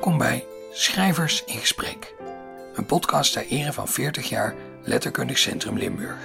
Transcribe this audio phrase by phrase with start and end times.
[0.00, 2.14] Welkom bij Schrijvers in Gesprek,
[2.74, 6.18] een podcast ter ere van 40 jaar Letterkundig Centrum Limburg.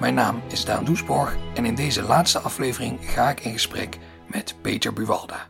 [0.00, 4.54] Mijn naam is Daan Doesborg en in deze laatste aflevering ga ik in gesprek met
[4.60, 5.48] Peter Buwalda.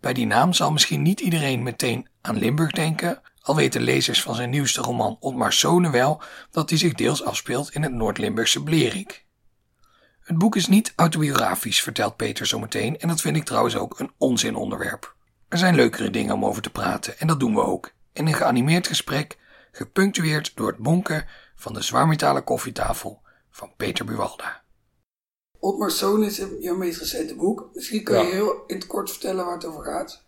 [0.00, 4.34] Bij die naam zal misschien niet iedereen meteen aan Limburg denken, al weten lezers van
[4.34, 9.24] zijn nieuwste roman Otmar Sone wel dat hij zich deels afspeelt in het Noord-Limburgse Blerik.
[10.20, 14.12] Het boek is niet autobiografisch, vertelt Peter zometeen, en dat vind ik trouwens ook een
[14.18, 15.13] onzinonderwerp.
[15.54, 17.90] Er zijn leukere dingen om over te praten en dat doen we ook.
[18.12, 19.38] In een geanimeerd gesprek,
[19.72, 24.62] gepunctueerd door het bonken van de zwaarmetalen koffietafel van Peter Buwalda.
[25.58, 27.68] Otmar Sone is jouw meest recente boek.
[27.74, 28.30] Misschien kun je Ja.
[28.30, 30.22] heel in het kort vertellen waar het over gaat.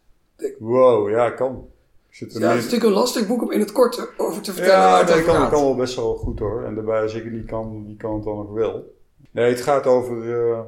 [0.58, 1.68] Wow, ja, kan.
[2.10, 4.52] Zit er Ja, het is natuurlijk een lastig boek om in het kort over te
[4.52, 6.64] vertellen Ja, waar het nee, over kan, kan wel best wel goed hoor.
[6.64, 8.94] En daarbij, als ik het niet kan, wie kan het dan nog wel?
[9.30, 10.60] Nee, het gaat over eh,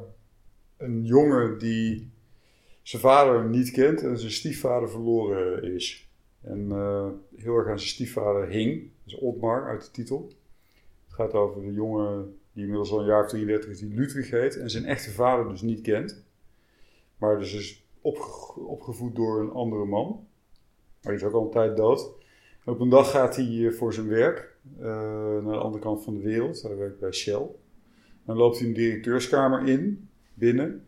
[0.77, 2.17] een jongen die
[2.89, 6.09] zijn vader niet kent en zijn stiefvader verloren is.
[6.41, 8.83] En eh, heel erg aan zijn stiefvader hing.
[8.83, 10.33] Dat is Otmar uit de titel.
[11.05, 14.31] Het gaat over een jongen die inmiddels al een jaar of 33 is, die Ludwig
[14.31, 14.57] heet.
[14.57, 16.25] En zijn echte vader dus niet kent.
[17.19, 20.27] Maar dus is opge- opgevoed door een andere man.
[21.03, 22.11] Maar die is ook al een tijd dood.
[22.65, 26.05] En op een dag gaat hij eh, voor zijn werk eh, naar de andere kant
[26.05, 26.63] van de wereld.
[26.63, 27.47] Hij werkt bij Shell.
[28.25, 30.88] Dan loopt hij een directeurskamer in, binnen.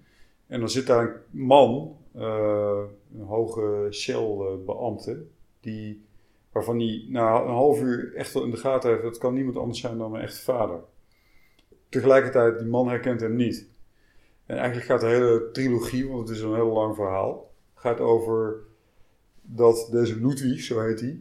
[0.51, 2.83] En dan zit daar een man, eh,
[3.15, 5.25] een hoge Shell-beambte,
[5.61, 6.05] die,
[6.53, 9.57] waarvan hij na een half uur echt wel in de gaten heeft, dat kan niemand
[9.57, 10.81] anders zijn dan mijn echte vader.
[11.89, 13.69] Tegelijkertijd, die man herkent hem niet.
[14.47, 18.57] En eigenlijk gaat de hele trilogie, want het is een heel lang verhaal, gaat over
[19.43, 21.21] dat deze Ludwig, zo heet hij,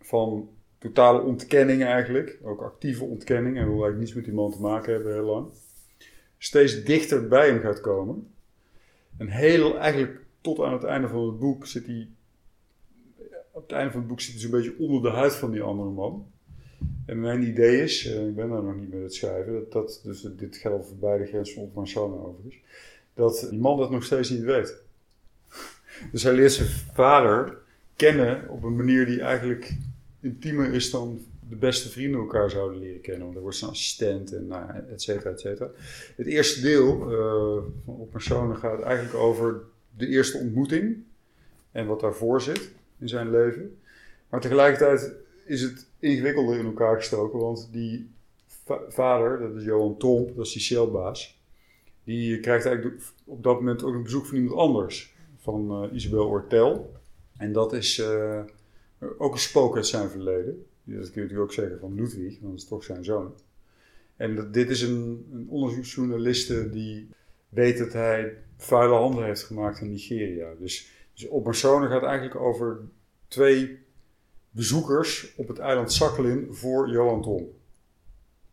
[0.00, 4.60] van totale ontkenning eigenlijk, ook actieve ontkenning, en wil eigenlijk niets met die man te
[4.60, 5.48] maken hebben heel lang,
[6.38, 8.32] steeds dichter bij hem gaat komen.
[9.16, 12.08] En heel, eigenlijk tot aan het einde van het boek zit hij,
[13.50, 15.62] op het einde van het boek zit hij zo'n beetje onder de huid van die
[15.62, 16.26] andere man.
[17.06, 20.00] En mijn idee is, eh, ik ben daar nog niet met het schrijven, dat, dat
[20.04, 22.56] dus dit geldt voor beide grenzen van Sone overigens,
[23.14, 24.74] dat die man dat nog steeds niet weet.
[26.12, 27.58] Dus hij leert zijn vader
[27.96, 29.76] kennen op een manier die eigenlijk
[30.20, 31.20] intiemer is dan
[31.58, 33.22] beste vrienden elkaar zouden leren kennen.
[33.24, 35.70] Want er wordt zijn assistent en nou, et cetera, et cetera.
[36.16, 39.60] Het eerste deel eh, van Op Personen gaat eigenlijk over
[39.96, 41.02] de eerste ontmoeting
[41.72, 43.78] en wat daarvoor zit in zijn leven.
[44.28, 45.12] Maar tegelijkertijd
[45.44, 48.10] is het ingewikkelder in elkaar gestoken, want die
[48.64, 51.40] va- vader, dat is Johan Tromp, dat is die Shellbaas,
[52.04, 56.26] die krijgt eigenlijk op dat moment ook een bezoek van iemand anders, van eh, Isabel
[56.26, 56.92] Ortel.
[57.36, 58.40] En dat is eh,
[59.18, 60.66] ook een spook uit zijn verleden.
[60.84, 63.34] Dat kun je natuurlijk ook zeggen van Ludwig, want dat is toch zijn zoon.
[64.16, 67.08] En dat, dit is een, een onderzoeksjournaliste die
[67.48, 70.54] weet dat hij vuile handen heeft gemaakt in Nigeria.
[70.58, 72.80] Dus, dus op personen gaat eigenlijk over
[73.28, 73.78] twee
[74.50, 77.48] bezoekers op het eiland Sakhalin voor Johan Tromp.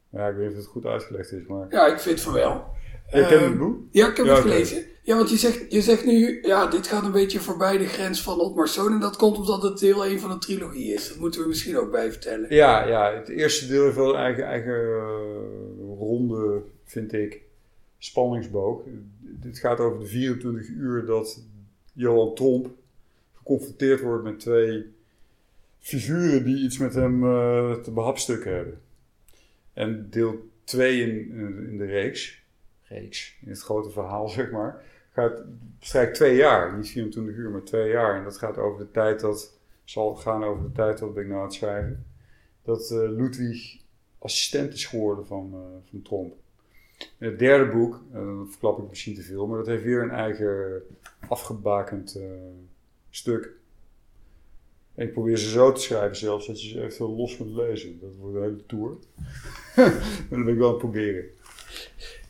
[0.09, 1.68] Ja, ik weet niet of het goed uitgelegd is, maar...
[1.70, 2.66] Ja, ik vind van wel.
[3.11, 3.79] Je kent Ehm, het boek?
[3.91, 4.85] Ja, ik heb Ja, het gelezen.
[5.03, 8.22] Ja, want je zegt, je zegt nu, ja, dit gaat een beetje voorbij de grens
[8.22, 8.94] van Otmar Sone.
[8.94, 11.07] En dat komt omdat het deel 1 van de trilogie is.
[11.07, 12.55] Dat moeten we misschien ook bij vertellen.
[12.55, 17.41] Ja, ja, het eerste deel heeft wel een eigen, eigen eh, ronde, vind ik,
[17.97, 18.81] spanningsboog.
[19.19, 21.43] Dit gaat over de 24 uur dat
[21.93, 22.67] Johan Tromp
[23.38, 24.85] geconfronteerd wordt met twee
[25.79, 28.79] figuren die iets met hem eh, te behapstukken hebben.
[29.73, 31.31] En deel 2 in,
[31.69, 32.41] in de reeks,
[32.91, 35.41] in het grote verhaal zeg maar, gaat,
[35.79, 36.78] bestrijkt twee jaar.
[36.78, 38.18] Niet 24 uur, maar twee jaar.
[38.18, 41.40] En dat gaat over de tijd dat, zal gaan over de tijd, ben ik nou
[41.40, 42.06] aan het schrijven,
[42.63, 43.79] dat eh, Ludwig
[44.20, 46.34] assistent is geworden van, eh, van Tromp.
[47.17, 50.02] In het derde boek, eh, dan verklap ik misschien te veel, maar dat heeft weer
[50.02, 50.82] een eigen
[51.28, 52.20] afgebakend
[53.09, 53.52] stuk.
[54.96, 57.99] En ik probeer ze zo te schrijven zelfs, dat je ze heel los kunt lezen.
[57.99, 58.97] Dat wordt een hele tour.
[60.29, 61.26] maar dat ben ik wel aan het proberen.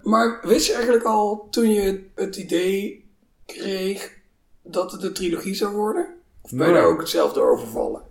[0.03, 3.05] Maar wist je eigenlijk al toen je het idee
[3.45, 4.17] kreeg
[4.61, 6.15] dat het een trilogie zou worden?
[6.41, 8.01] Of ben je daar ook hetzelfde over vallen?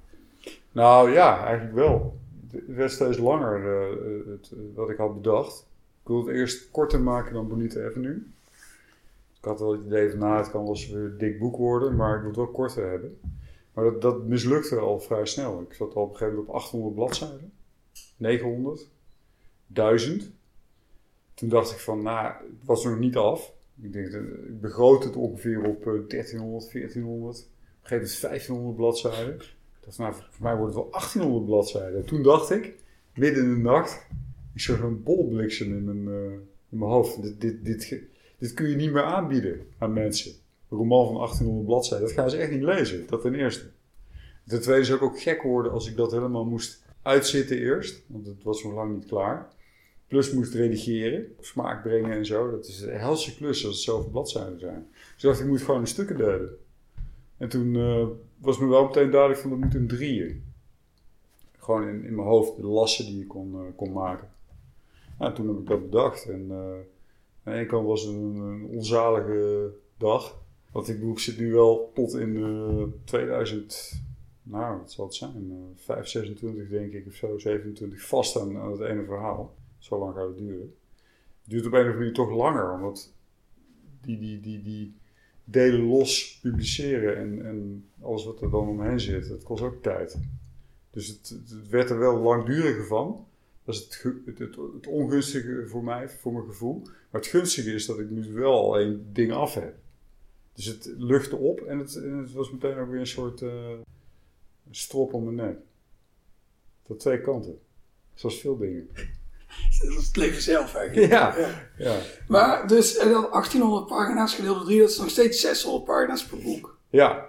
[0.73, 2.19] Nou ja, eigenlijk wel.
[2.51, 5.67] Het werd steeds langer eh, het, eh, wat ik had bedacht.
[6.03, 8.23] Ik wilde het eerst korter maken dan Bonita Avenue.
[9.37, 11.57] Ik had wel het idee van, nou, het kan wel eens weer een dik boek
[11.57, 13.21] worden, maar ik wil het wel korter hebben.
[13.73, 15.61] Maar dat, dat mislukte al vrij snel.
[15.61, 17.53] Ik zat al op een gegeven moment op 800 bladzijden,
[18.17, 18.89] 900,
[19.67, 20.31] 1000.
[21.41, 23.53] Toen dacht ik van, nou, het was nog niet af.
[23.83, 27.39] Ik, denk, dat- ik begroot het ongeveer op eh, 1300, 1400.
[27.39, 27.45] Op
[27.83, 29.35] een gegeven moment 1500 bladzijden.
[29.35, 32.05] Ik dacht, nou, voor mij wordt het wel 1800 bladzijden.
[32.05, 32.75] Toen dacht ik,
[33.15, 34.07] midden in de nacht,
[34.55, 36.33] ik zag een bolbliksem in mijn, eh,
[36.71, 37.23] in mijn hoofd.
[37.23, 38.03] Dit, dit, dit,
[38.39, 40.33] dit kun je niet meer aanbieden aan mensen.
[40.69, 43.07] een roman van 1800 bladzijden, dat gaan ze echt niet lezen.
[43.07, 43.65] Dat ten eerste.
[44.47, 48.27] Ten tweede zou ik ook gek worden als ik dat helemaal moest uitzitten eerst, want
[48.27, 49.49] het was nog lang niet klaar.
[50.11, 52.51] Plus moest redigeren, smaak brengen en zo.
[52.51, 54.87] Dat is een helse klus als het zoveel bladzijden zijn.
[54.91, 56.57] Dus ik dacht, ik moet gewoon in stukken delen.
[57.37, 60.45] En toen uh, was me wel meteen duidelijk van, dat moet een drieën.
[61.59, 64.29] Gewoon in, in mijn hoofd, de lassen die je kon, uh, kon maken.
[65.19, 66.29] Nou, toen heb ik dat bedacht.
[66.29, 70.39] En uh, aan de ene kant was het een, onzalige dag.
[70.73, 74.03] Want ik bedoel, ik zit nu wel tot in 2000,
[74.43, 75.73] nou, wat zal het zijn?
[75.77, 79.59] 5, 26 denk ik of zo, 27 vast aan het ene verhaal.
[79.81, 80.75] Zo lang gaat het duren.
[81.43, 83.13] Het duurt op een of andere manier toch langer, omdat
[84.01, 84.95] die, die, die, die
[85.45, 90.19] delen los publiceren en, en alles wat er dan omheen zit, dat kost ook tijd.
[90.91, 93.27] Dus het, het werd er wel langduriger van.
[93.65, 96.81] Dat is het, het, het, ongunstige voor mij, voor mijn gevoel.
[96.83, 99.75] Maar het gunstige is dat ik nu wel één ding af heb.
[100.53, 103.79] Dus het luchtte op en het, het was meteen ook weer een soort uh,
[104.71, 105.59] strop om mijn nek.
[106.87, 107.59] Dat twee kanten.
[108.15, 108.89] Zoals veel dingen.
[109.83, 111.11] Dat is het leven zelf eigenlijk.
[111.13, 111.35] Ja.
[111.79, 111.97] ja.
[112.29, 116.25] Maar dus en dan 1800 pagina's gedeeld door 3, dat is nog steeds 600 pagina's
[116.25, 116.79] per boek.
[116.89, 117.27] Ja.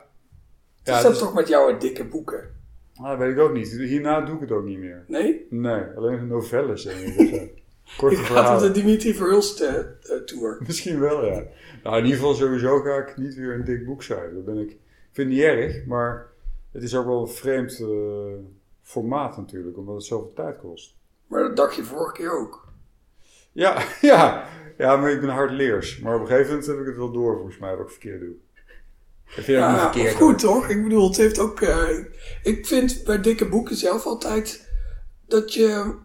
[0.83, 1.21] ja is dat dus...
[1.21, 2.59] toch met jouw dikke boeken?
[2.95, 3.71] Nou, dat weet ik ook niet.
[3.71, 5.03] Hierna doe ik het ook niet meer.
[5.07, 5.47] Nee?
[5.50, 6.85] Nee, alleen novelles.
[6.85, 7.15] En
[7.97, 9.69] Korte je gaat op de Dimitri Verhulst uh,
[10.25, 10.57] tour.
[10.68, 11.44] Misschien wel, ja.
[11.83, 14.35] Nou, in ieder geval sowieso ga ik niet weer een dik boek schrijven.
[14.35, 14.77] Dat ben ik, ik
[15.12, 16.27] vind het niet erg, maar
[16.71, 17.89] het is ook wel een vreemd uh,
[18.81, 20.95] formaat natuurlijk, omdat het zoveel tijd kost.
[21.31, 22.68] Maar dat dacht je vorige keer ook.
[23.51, 24.48] Ja, ja.
[24.78, 26.00] Ja, maar ik ben hardleers.
[26.00, 28.19] Maar op een gegeven moment heb ik het wel door, volgens mij, wat ik verkeerd
[28.19, 28.33] doe.
[29.25, 30.16] Ik vind ja, het verkeerd.
[30.16, 30.69] Goed, toch?
[30.69, 31.62] Ik bedoel, het heeft ook...
[31.62, 31.89] Uh,
[32.44, 34.69] ik vind bij dikke boeken zelf altijd
[35.28, 35.95] dat je...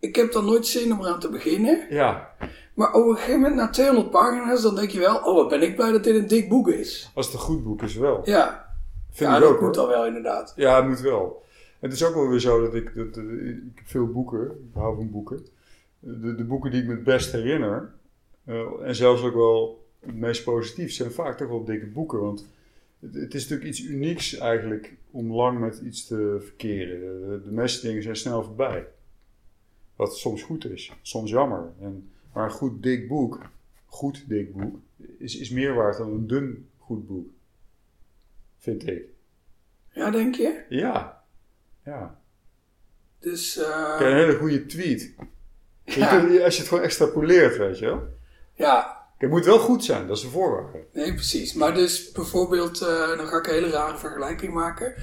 [0.00, 1.86] Ik heb dan nooit zin om eraan te beginnen.
[1.90, 2.30] Ja.
[2.74, 5.16] Maar op een gegeven moment, na 200 pagina's, dan denk je wel...
[5.16, 7.10] Oh, wat ben ik blij dat dit een dik boek is.
[7.14, 8.20] Als het een goed boek is, wel.
[8.24, 8.74] Ja.
[9.12, 10.52] Vind ja, ik dat ook, moet dan wel, inderdaad.
[10.56, 11.44] Ja, het moet wel.
[11.80, 14.96] Het is ook wel weer zo dat ik, dat, ik heb veel boeken, ik hou
[14.96, 15.46] van boeken.
[15.98, 17.92] De, de boeken die ik me het best herinner,
[18.44, 22.20] uh, en zelfs ook wel het meest positief, zijn vaak toch wel dikke boeken.
[22.20, 22.48] Want
[23.00, 27.00] het, het, is natuurlijk iets unieks eigenlijk om lang met iets te verkeren.
[27.00, 28.86] De, de, meeste dingen zijn snel voorbij.
[29.96, 31.72] Wat soms goed is, soms jammer.
[31.80, 33.50] En, maar een goed dik boek,
[33.86, 34.76] goed dik boek,
[35.18, 37.28] is, is meer waard dan een dun goed boek.
[38.58, 39.04] Vind ik.
[39.92, 40.64] Ja, denk je?
[40.68, 41.15] Ja.
[41.86, 42.18] Ja.
[43.20, 43.58] Dus...
[43.58, 43.96] Uh...
[43.98, 45.14] een hele goede tweet.
[45.84, 46.18] Ja.
[46.44, 48.02] als je het gewoon extrapoleert, weet je wel.
[48.54, 49.04] Ja.
[49.18, 50.84] Het moet wel goed zijn, dat is een voorwaarde.
[50.92, 51.54] Nee, precies.
[51.54, 54.94] Maar dus bijvoorbeeld, uh, dan ga ik een hele rare vergelijking maken.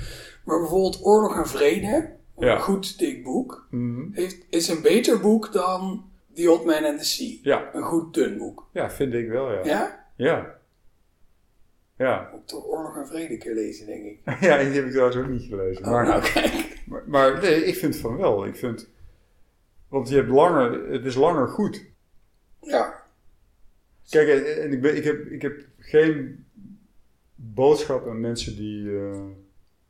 [0.45, 5.53] Maar bijvoorbeeld Oorlog en Vrede, een goed dik boek, mm heeft, is een beter boek
[5.53, 7.37] dan The Old Man and the Sea.
[7.41, 7.69] Ja.
[7.73, 8.67] Een goed dun boek.
[8.73, 9.63] Ja, vind ik wel, ja.
[9.63, 10.05] Ja?
[10.15, 10.55] Ja.
[11.97, 12.29] Ja.
[12.31, 14.19] Moet toch Oorlog en Vrede keer lezen, denk ik.
[14.47, 15.85] ja, die heb ik trouwens ook niet gelezen.
[15.85, 16.81] Oh, maar, nou, kijk.
[16.85, 18.45] Maar, maar, nee, ik vind van wel.
[18.45, 18.89] Ik vind,
[19.87, 21.85] want je hebt langer, het is langer goed.
[22.61, 23.03] Ja.
[24.09, 26.45] Kijk, en ik, ben, ik, heb, ik heb geen
[27.35, 29.25] boodschap aan mensen die, uh,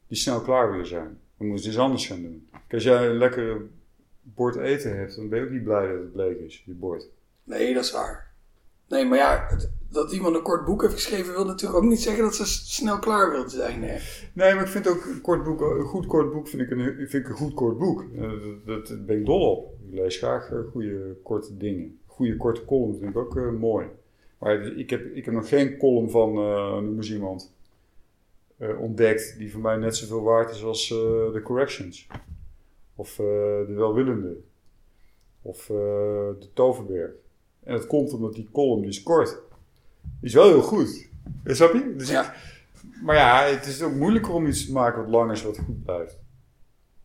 [0.07, 1.19] die snel klaar willen zijn.
[1.37, 2.47] Dan moeten ze iets anders gaan doen.
[2.51, 3.61] Kijk, als jij een lekker
[4.21, 7.07] bord eten hebt, dan ben je ook niet blij dat het bleek is, je bord.
[7.43, 8.33] Nee, dat is waar.
[8.87, 9.57] Nee, maar ja,
[9.93, 12.99] dat iemand een kort boek heeft geschreven, wil natuurlijk ook niet zeggen dat ze snel
[12.99, 13.83] klaar wil zijn.
[13.83, 13.97] Hè?
[14.33, 16.95] Nee, maar ik vind ook een kort boek, een goed kort boek vind ik een,
[16.95, 18.05] vind ik een goed kort boek.
[18.15, 18.31] Uh,
[18.65, 19.73] dat, ben ik dol op.
[19.89, 21.99] Ik lees graag uh, goede korte dingen.
[22.05, 23.87] Goede korte columns vind ik ook uh, mooi.
[24.37, 26.33] Maar ik heb, ik heb nog geen column van,
[26.83, 27.53] noem eens iemand,
[28.79, 32.07] ontdekt die voor mij net zoveel waard is als de Corrections.
[32.95, 34.37] Of de Welwillende.
[35.41, 37.11] Of de Toverberg.
[37.63, 39.41] En dat komt omdat die column die is kort.
[40.23, 41.07] Is wel heel goed.
[41.45, 41.95] Snap je?
[41.97, 42.33] Dus ja.
[43.03, 45.83] maar ja, het is ook moeilijker om iets te maken wat lang is, wat goed
[45.83, 46.17] blijft.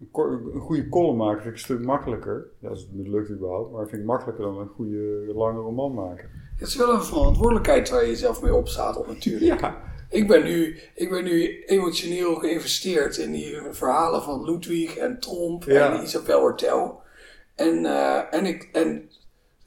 [0.01, 2.47] Een, een goede column maken vind ik een stuk makkelijker.
[2.59, 3.73] Ja, als het me lukt überhaupt.
[3.73, 6.31] Maar vind ik makkelijker dan een goede lange roman maken.
[6.57, 9.61] Het is wel een verantwoordelijkheid waar je jezelf mee opstaat natuurlijk.
[9.61, 9.87] Ja.
[10.11, 15.67] Ik ben, nu, ik ben nu emotioneel geïnvesteerd in die verhalen van Ludwig en Tromp
[15.67, 17.01] en Isabel Hortel.
[17.55, 19.11] En, uh, en, ik, en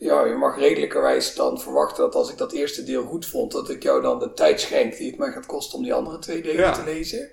[0.02, 3.70] ja, je mag redelijkerwijs dan verwachten dat als ik dat eerste deel goed vond, dat
[3.70, 6.42] ik jou dan de tijd schenk die het mij gaat kosten om die andere twee
[6.42, 7.30] delen te lezen.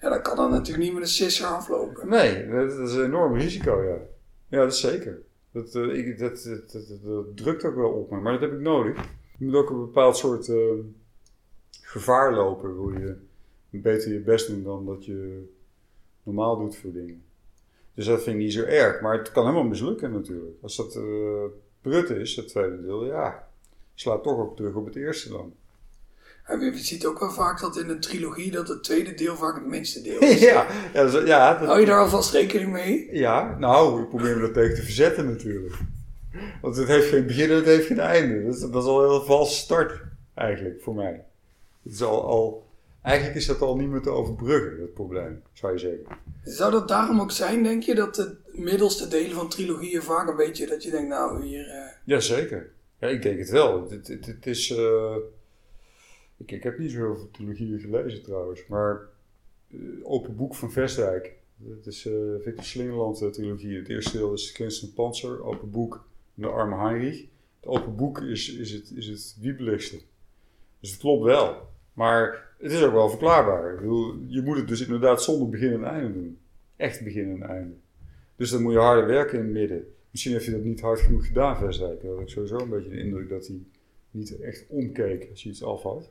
[0.00, 2.08] Ja, dan kan dan natuurlijk niet met een sisser aflopen.
[2.08, 3.96] Nee, dat is een enorm risico, ja.
[4.48, 5.22] Ja, dat is zeker.
[5.52, 6.42] Dat, uh, ik, dat,
[6.72, 8.96] dat, dat, drukt ook wel op me, maar dat heb ik nodig.
[9.38, 10.72] Je moet ook een bepaald soort uh,
[11.80, 13.16] gevaar lopen, wil je
[13.70, 15.48] beter je best doen dan dat je
[16.22, 17.22] normaal doet voor dingen.
[17.94, 20.56] Dus dat vind ik niet zo erg, maar het kan helemaal mislukken natuurlijk.
[20.62, 20.94] Als dat...
[20.96, 21.44] Uh,
[21.82, 23.46] Brut is, het tweede deel, ja,
[23.94, 25.52] slaat toch ook terug op het eerste dan.
[26.44, 29.54] En je ziet ook wel vaak dat in een trilogie dat het tweede deel vaak
[29.54, 30.40] het minste deel is.
[30.40, 33.08] ja, ja, ja, dat- Hou je daar alvast rekening mee?
[33.12, 35.74] ja, nou, ik probeer me dat tegen te verzetten natuurlijk.
[36.62, 38.44] Want het heeft geen begin en het heeft geen einde.
[38.44, 40.02] Dat is, dat is al een heel valse start,
[40.34, 41.24] eigenlijk, voor mij.
[41.82, 42.66] Het is al, al,
[43.02, 46.04] eigenlijk is dat al niet meer te overbruggen, dat probleem, zou je zeggen.
[46.44, 50.36] Zou dat daarom ook zijn, denk je, dat de middelste delen van trilogieën vaak een
[50.36, 51.68] beetje dat je denkt, nou hier.
[51.68, 52.72] eh, Jazeker.
[52.98, 53.90] Ja, ik denk het wel.
[53.90, 54.70] Het, het, is...
[54.70, 55.16] eh,
[56.36, 59.00] ik, heb niet zo heel veel trilogieën gelezen trouwens, maar
[59.70, 61.32] eh, Open Boek van Vestdijk.
[61.56, 62.08] Dat is
[62.42, 63.76] Victor Slingerland eh, trilogie.
[63.76, 66.04] Het eerste deel is Klins en Panzer, Open Boek
[66.34, 67.20] de Arme Heinrich.
[67.60, 70.00] Het Open Boek is, is, het, is het wiebeligste.
[70.80, 71.68] Dus het klopt wel.
[71.92, 73.84] Maar het is ook wel verklaarbaar.
[74.26, 76.38] Je moet het dus inderdaad zonder begin en einde doen.
[76.76, 77.74] Echt begin en einde.
[78.40, 79.94] Dus dan moet je harder werken in het midden.
[80.10, 82.02] Misschien heeft hij dat niet hard genoeg gedaan, Vestdijk.
[82.02, 83.62] Dan had ik sowieso een beetje de indruk dat hij
[84.10, 86.10] niet echt omkeek als je iets af had.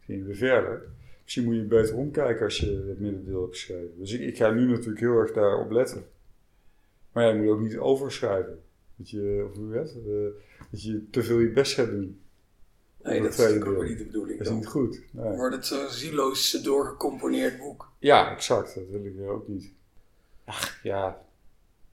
[0.00, 0.82] Ging weer verder.
[1.22, 3.98] Misschien moet je beter omkijken als je het middendeel hebt geschreven.
[3.98, 6.04] Dus ik, ik ga nu natuurlijk heel erg daarop letten.
[7.12, 8.60] Maar ja, je moet ook niet overschrijven.
[8.96, 9.74] Dat je, of hoe?
[9.74, 12.20] Eh, dat je te veel je best gaat doen.
[13.02, 14.38] nee, dat is natuurlijk ook niet de bedoeling.
[14.38, 15.02] Dat is niet goed.
[15.10, 15.36] Nee.
[15.36, 17.92] wordt het zo'n zieloos doorgecomponeerd boek.
[17.98, 18.74] Ja, exact.
[18.74, 19.72] Dat wil ik weer ook niet.
[20.44, 21.28] Ach, ja.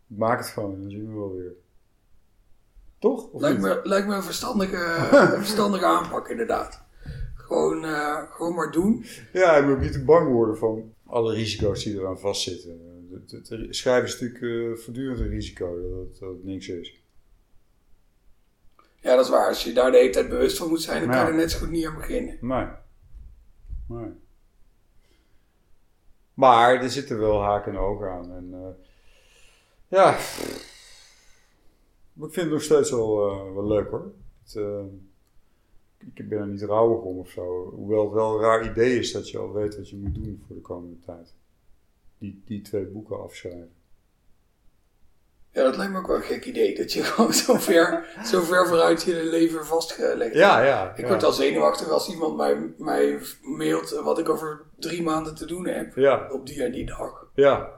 [0.08, 1.54] Maak het gewoon, dan zien we wel weer.
[3.00, 3.30] Toch?
[3.32, 3.68] Of Lijkt niet?
[3.68, 4.76] me, lijkt me een verstandige,
[5.36, 6.86] een verstandige aanpak, inderdaad.
[7.36, 9.06] Gewoon, eh, gewoon maar doen.
[9.34, 12.80] Ja, je moet ook niet te bang worden van alle risico's die eraan vastzitten.
[13.70, 17.02] Schrijven is natuurlijk eh, voortdurend een risico dat dat het niks is.
[19.00, 19.48] Ja, dat is waar.
[19.48, 21.52] Als je daar de hele tijd bewust van moet zijn, dan kan je er net
[21.52, 22.38] zo goed niet aan beginnen.
[22.42, 22.68] Nee.
[23.88, 24.12] nee.
[26.34, 28.32] Maar er zitten wel haken en ogen aan.
[28.32, 28.87] En, eh,
[29.88, 30.18] ja,
[32.16, 34.12] ik vind het nog steeds wel, eh, wel leuk hoor.
[34.44, 34.84] Het, eh,
[36.14, 37.70] ik ben er niet rouwig om of zo.
[37.76, 40.44] Hoewel het wel een raar idee is dat je al weet wat je moet doen
[40.48, 41.34] voor de komende tijd.
[42.18, 43.72] Die, die twee boeken afschrijven.
[45.52, 46.76] Ja, dat lijkt me ook wel een gek idee.
[46.76, 50.92] Dat je gewoon zo ver, zo ver vooruit je leven vastgelegd Ja, ja.
[50.92, 51.08] Ik ja.
[51.08, 55.68] word al zenuwachtig als iemand mij, mij mailt wat ik over drie maanden te doen
[55.68, 55.96] heb.
[55.96, 57.32] Ja, Op die en die dag.
[57.34, 57.77] ja.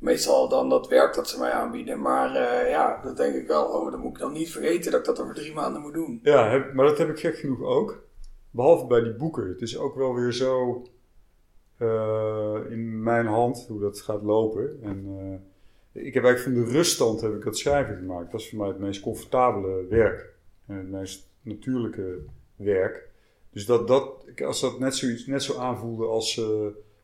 [0.00, 2.00] Meestal dan dat werk dat ze mij aanbieden.
[2.00, 3.64] Maar eh, ja, dat denk ik wel.
[3.64, 6.20] Oh, dan moet ik dan niet vergeten dat ik dat over drie maanden moet doen.
[6.22, 8.02] Ja, heb, maar dat heb ik gek genoeg ook.
[8.50, 9.48] Behalve bij die boeken.
[9.48, 10.82] Het is ook wel weer zo
[11.76, 14.78] eh, in mijn hand hoe dat gaat lopen.
[14.82, 15.06] En
[15.92, 18.32] eh, ik heb eigenlijk van de ruststand heb ik dat schrijven gemaakt.
[18.32, 20.34] Dat is voor mij het meest comfortabele werk.
[20.66, 22.18] En het meest natuurlijke
[22.56, 23.08] werk.
[23.50, 26.42] Dus dat, dat, als dat net, zoiets, net zo aanvoelde als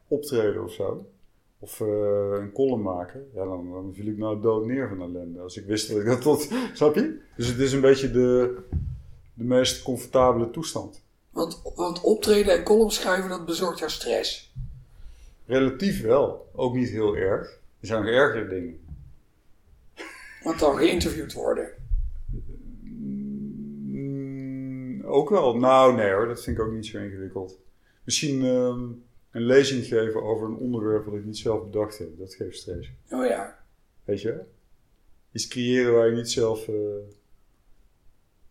[0.09, 1.07] optreden of zo.
[1.67, 3.31] Of eh, een column maken.
[3.35, 5.41] Ja, dan, dan viel ik nou dood neer van ellende.
[5.41, 6.49] Als ik wist dat ik dat tot...
[6.75, 7.21] Snap je?
[7.37, 8.57] Dus het is een beetje de,
[9.35, 11.03] de meest comfortabele toestand.
[11.31, 14.55] Want, want optreden en column schrijven, dat bezorgt jou stress.
[15.47, 16.49] Relatief wel.
[16.55, 17.49] Ook niet heel erg.
[17.81, 18.81] Er zijn nog ergere dingen.
[20.43, 21.69] Want dan geïnterviewd worden.
[23.83, 25.57] Mm, ook wel.
[25.57, 26.29] Nou, nee hoor.
[26.29, 27.59] Dat vind ik ook niet zo ingewikkeld.
[28.05, 28.83] Misschien ehm,
[29.37, 32.19] een lezing geven over een onderwerp wat ik niet zelf bedacht heb.
[32.19, 32.91] Dat geeft stress.
[33.11, 33.59] Oh ja.
[34.05, 34.41] Weet je?
[35.33, 36.75] Iets creëren waar je niet zelf eh,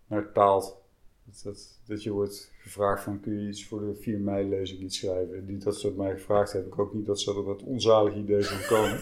[0.07, 0.77] naar taalt.
[1.23, 4.79] Dat, dat, dat je wordt gevraagd van kun je iets voor de 4 mei lezing
[4.79, 5.37] niet schrijven.
[5.37, 6.71] En Niet dat ze mij gevraagd hebben.
[6.71, 8.99] Ik ook niet dat ze er wat onzalig idee van komen.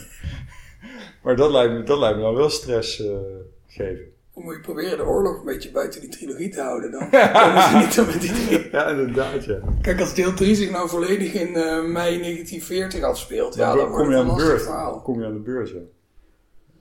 [1.24, 3.20] maar dat lijkt me, dat lijkt me dan wel stress eh,
[3.68, 4.13] geven.
[4.34, 6.92] Dan moet je proberen de oorlog een beetje buiten die trilogie te houden.
[6.92, 7.10] Dan
[7.42, 8.70] komen ze niet op het idee.
[8.72, 9.60] Ja, inderdaad ja.
[9.82, 13.96] Kijk, als deel 3 zich nou volledig in eh, mei 1940 afspeelt, ja, dan wordt
[13.96, 14.62] kom je een aan de beurt.
[14.62, 15.02] verhaal.
[15.02, 15.80] Kom je aan de beurt, ja.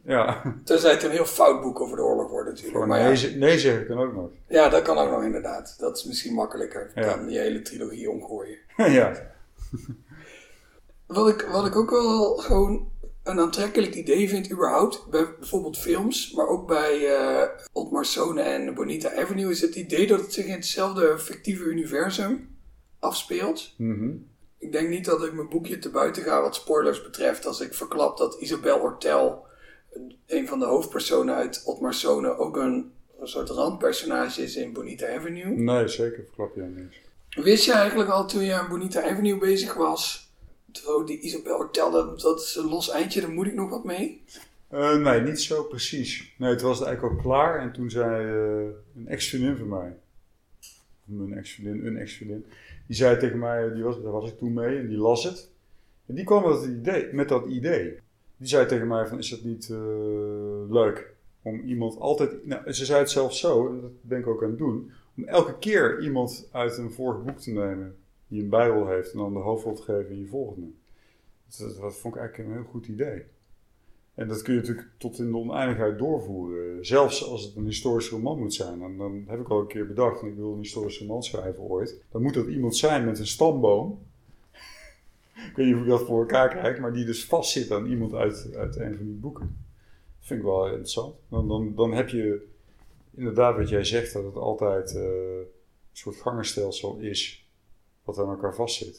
[0.04, 2.76] Ja, Tenzij het een heel fout boek over de oorlog wordt natuurlijk.
[2.76, 4.30] voor Maar nee, ja, ze- nee zeggen kan ook nog.
[4.48, 5.74] ja, dat kan ook nog inderdaad.
[5.78, 6.90] Dat is misschien makkelijker.
[6.94, 7.02] Ja.
[7.12, 8.56] kan die hele trilogie omgooien.
[8.76, 9.12] ja.
[11.06, 12.88] Wat ik, wat ik ook wel gewoon
[13.22, 18.74] een aantrekkelijk idee vind überhaupt, bij bijvoorbeeld films, maar ook bij eh Otmar Sone en
[18.74, 22.56] Bonita Avenue, is het idee dat het zich in hetzelfde fictieve universum
[22.98, 23.74] afspeelt.
[23.76, 24.10] Mhm.
[24.58, 27.74] Ik denk niet dat ik mijn boekje te buiten ga wat spoilers betreft als ik
[27.74, 29.46] verklap dat Isabel Ortel,
[30.26, 35.14] een van de hoofdpersonen uit Otmar Sone, ook een, een soort randpersonage is in Bonita
[35.14, 35.46] Avenue.
[35.46, 36.96] Nee, zeker verklap je niks.
[37.44, 40.31] Wist je eigenlijk al toen je aan Bonita Avenue bezig was,
[40.72, 44.22] terwijl die Isabel Ortel, dat, is een los eindje, daar moet ik nog wat mee?
[44.68, 46.34] Eh, nee, niet zo precies.
[46.38, 49.96] Nee, het was eigenlijk al klaar en toen zei eh, een ex-vriendin van mij,
[51.08, 52.44] een ex-vriendin, een ex-vriendin,
[52.86, 55.50] die zei tegen mij, die was, daar was ik toen mee en die las het.
[56.06, 57.12] En die kwam met dat idee.
[57.12, 57.98] Met dat idee.
[58.36, 59.78] Die zei tegen mij van, is dat niet eh,
[60.70, 64.42] leuk om iemand altijd, nou, ze zei het zelfs zo, en dat ben ik ook
[64.42, 67.96] aan het doen, om elke keer iemand uit een vorig boek te nemen
[68.32, 70.66] die een bijrol heeft en dan de hoofdrol te geven in je volgende.
[71.58, 73.24] Dat, dat vond ik eigenlijk een heel goed idee.
[74.14, 76.86] En dat kun je natuurlijk tot in de oneindigheid doorvoeren.
[76.86, 78.82] Zelfs als het een historische roman moet zijn.
[78.82, 81.62] En dan heb ik al een keer bedacht, en ik wil een historische roman schrijven
[81.62, 82.02] ooit.
[82.10, 83.98] Dan moet dat iemand zijn met een stamboom.
[85.32, 88.14] ik weet niet hoe ik dat voor elkaar krijg, maar die dus vastzit aan iemand
[88.14, 89.56] uit, uit een van die boeken.
[90.18, 91.14] Dat vind ik wel interessant.
[91.28, 92.46] Dan, dan, dan heb je
[93.10, 95.46] inderdaad wat jij zegt, dat het altijd uh, een
[95.92, 97.41] soort gangenstelsel is
[98.04, 98.94] wat aan elkaar vastzit.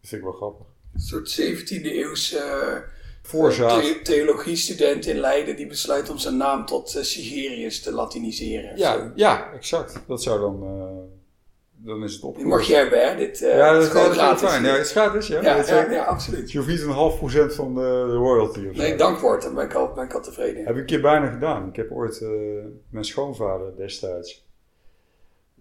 [0.00, 0.66] Dat vind ik wel grappig.
[0.94, 2.84] Een soort 17e eeuwse
[3.26, 3.82] Voorzaat.
[3.82, 8.76] The theologiestudent in Leiden die besluit om zijn naam tot uh, Sigerius te latiniseren.
[8.76, 10.00] Ja, ja, exact.
[10.06, 10.62] Dat zou dan.
[10.64, 12.36] Uh, dan is het op.
[12.36, 13.16] Die mag jij hebben, hè?
[13.16, 14.48] Dit, uh, ja, dat is gewoon gratis.
[14.48, 14.64] Fijn.
[14.64, 15.42] Ja, het is gratis, ja.
[15.42, 16.52] Ja, ja, ja, absoluut.
[16.52, 19.42] Je hoeft niet een half procent van de, de royalty of Nee, dankwoord.
[19.42, 20.64] Dan ben ik al, ben ik al tevreden.
[20.64, 21.68] Heb ik een keer bijna gedaan.
[21.68, 22.20] Ik heb ooit
[22.88, 24.43] mijn schoonvader destijds.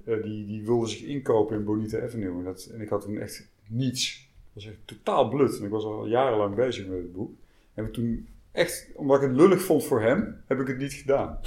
[0.06, 2.38] Die, die wilde zich inkopen in Bonita Avenue.
[2.38, 4.30] En, dat, en ik had toen echt niets.
[4.54, 5.58] Dat was echt totaal blut.
[5.58, 7.32] En ik was al jarenlang bezig met het boek.
[7.76, 11.40] Ik toen echt, omdat ik het lullig vond voor hem, heb ik het niet gedaan.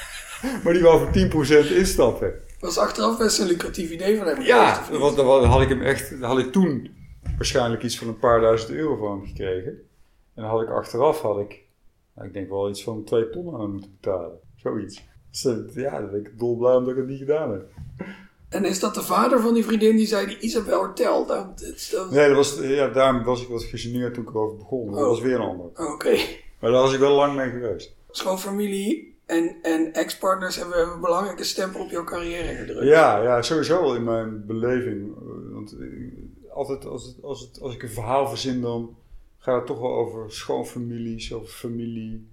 [0.64, 2.30] maar die wou voor 10% instappen.
[2.30, 4.42] Dat was achteraf best een lucratief idee van hem.
[4.42, 6.90] Ja, dat, dat had ik hem echt, had ik toen
[7.36, 9.72] waarschijnlijk iets van een paar duizend euro van hem gekregen.
[10.34, 11.64] En dan had ik achteraf, had ik,
[12.14, 14.38] nou, ik denk wel iets van twee ton aan hem moeten betalen.
[14.56, 15.02] Zoiets.
[15.32, 17.68] Dus ja, dan ben ik dolblij omdat ik het niet gedaan heb.
[18.48, 20.94] En is dat de vader van die vriendin die zei die Isabel?
[20.94, 21.26] Dat,
[21.90, 22.10] dat...
[22.10, 24.90] Nee, dat was, ja, daarom was ik wat gegeneerd toen ik erover begon.
[24.90, 25.06] Dat oh.
[25.06, 25.66] was weer een ander.
[25.66, 25.82] Oké.
[25.82, 26.44] Okay.
[26.58, 27.94] Maar daar was ik wel lang mee geweest.
[28.10, 32.86] Schoonfamilie en, en ex-partners hebben een belangrijke stempel op jouw carrière gedrukt.
[32.86, 35.12] Ja, ja, sowieso wel in mijn beleving.
[35.52, 35.76] Want
[36.50, 38.96] altijd als, het, als, het, als ik een verhaal verzin, dan
[39.38, 42.28] gaat het toch wel over schoonfamilies, over familie,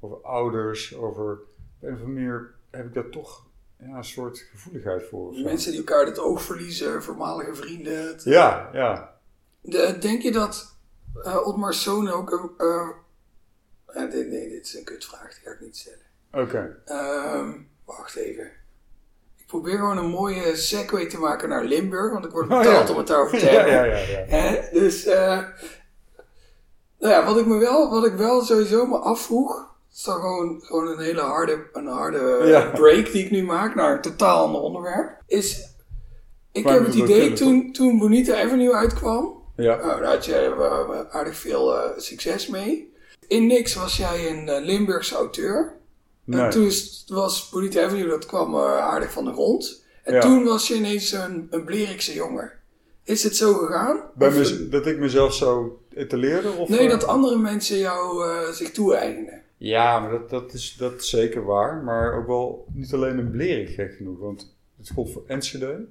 [0.00, 1.38] over ouders, over...
[1.82, 3.46] Op een of andere manier heb ik dat toch
[3.78, 5.32] ja, een soort gevoeligheid voor.
[5.32, 8.06] Mensen die elkaar het oog verliezen, voormalige vrienden.
[8.06, 9.14] Het, ja, ja.
[9.60, 10.76] De, denk je dat
[11.16, 12.50] uh, Otmar Zoon ook een.
[12.66, 12.88] Uh,
[13.94, 16.06] nee, nee, dit is een kutvraag, die ga ik niet stellen.
[16.32, 16.76] Oké.
[16.86, 17.38] Okay.
[17.38, 18.50] Um, wacht even.
[19.36, 22.86] Ik probeer gewoon een mooie segue te maken naar Limburg, want ik word betaald oh,
[22.86, 22.90] ja.
[22.90, 23.72] om het daarover te hebben.
[23.72, 24.50] ja, ja, ja.
[24.50, 24.70] ja.
[24.72, 25.44] dus, uh,
[26.98, 30.60] nou ja, wat ik me wel, wat ik wel sowieso me afvroeg, is dan gewoon,
[30.62, 32.70] gewoon een hele harde, een harde ja.
[32.74, 35.22] break die ik nu maak naar een totaal ander onderwerp.
[35.26, 35.68] Is,
[36.52, 39.78] ik heb het idee toen, toen Bonita Avenue uitkwam, ja.
[39.78, 42.92] uh, daar had je uh, aardig veel uh, succes mee.
[43.26, 45.76] In niks was jij een Limburgse auteur.
[46.24, 46.40] Nee.
[46.40, 46.70] En toen
[47.06, 49.84] was Bonita Avenue, dat kwam aardig van de grond.
[50.02, 50.20] En ja.
[50.20, 52.52] toen was je ineens een, een Blerikse jongen.
[53.04, 54.00] Is het zo gegaan?
[54.14, 56.50] Bij dat ik mezelf zo etaleerde?
[56.50, 59.41] Of nee, dat andere mensen jou zich toe-eigenen.
[59.62, 61.76] Ja, maar dat, dat, is, dat is zeker waar.
[61.76, 64.18] Maar ook wel niet alleen een Blerik, gek genoeg.
[64.18, 65.84] Want het gold voor Enschede.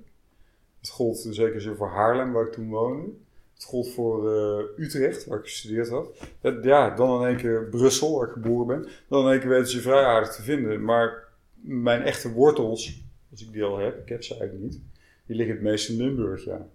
[0.80, 3.10] Het gold zeker zo voor Haarlem, waar ik toen woonde.
[3.54, 6.08] Het gold voor uh, Utrecht, waar ik gestudeerd had.
[6.42, 8.92] Dat, ja, dan in één keer Brussel, waar ik geboren ben.
[9.08, 10.84] Dan in één keer weten ze vrij aardig te vinden.
[10.84, 14.82] Maar mijn echte wortels, als ik die al heb, ik heb ze eigenlijk niet.
[15.26, 16.68] Die liggen het meest in Limburg, ja.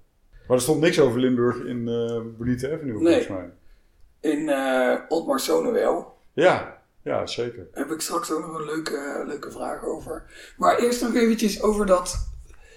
[0.47, 3.25] Maar er stond niks over Limburg in uh, Bonita Avenue, nee.
[3.25, 3.51] volgens mij.
[4.33, 6.15] In uh, Otmar Zonewel.
[6.33, 6.76] Ja,
[7.07, 7.69] ja, zeker.
[7.73, 10.23] Daar heb ik straks ook nog een leuke, leuke vraag over.
[10.57, 12.29] Maar eerst nog eventjes over dat.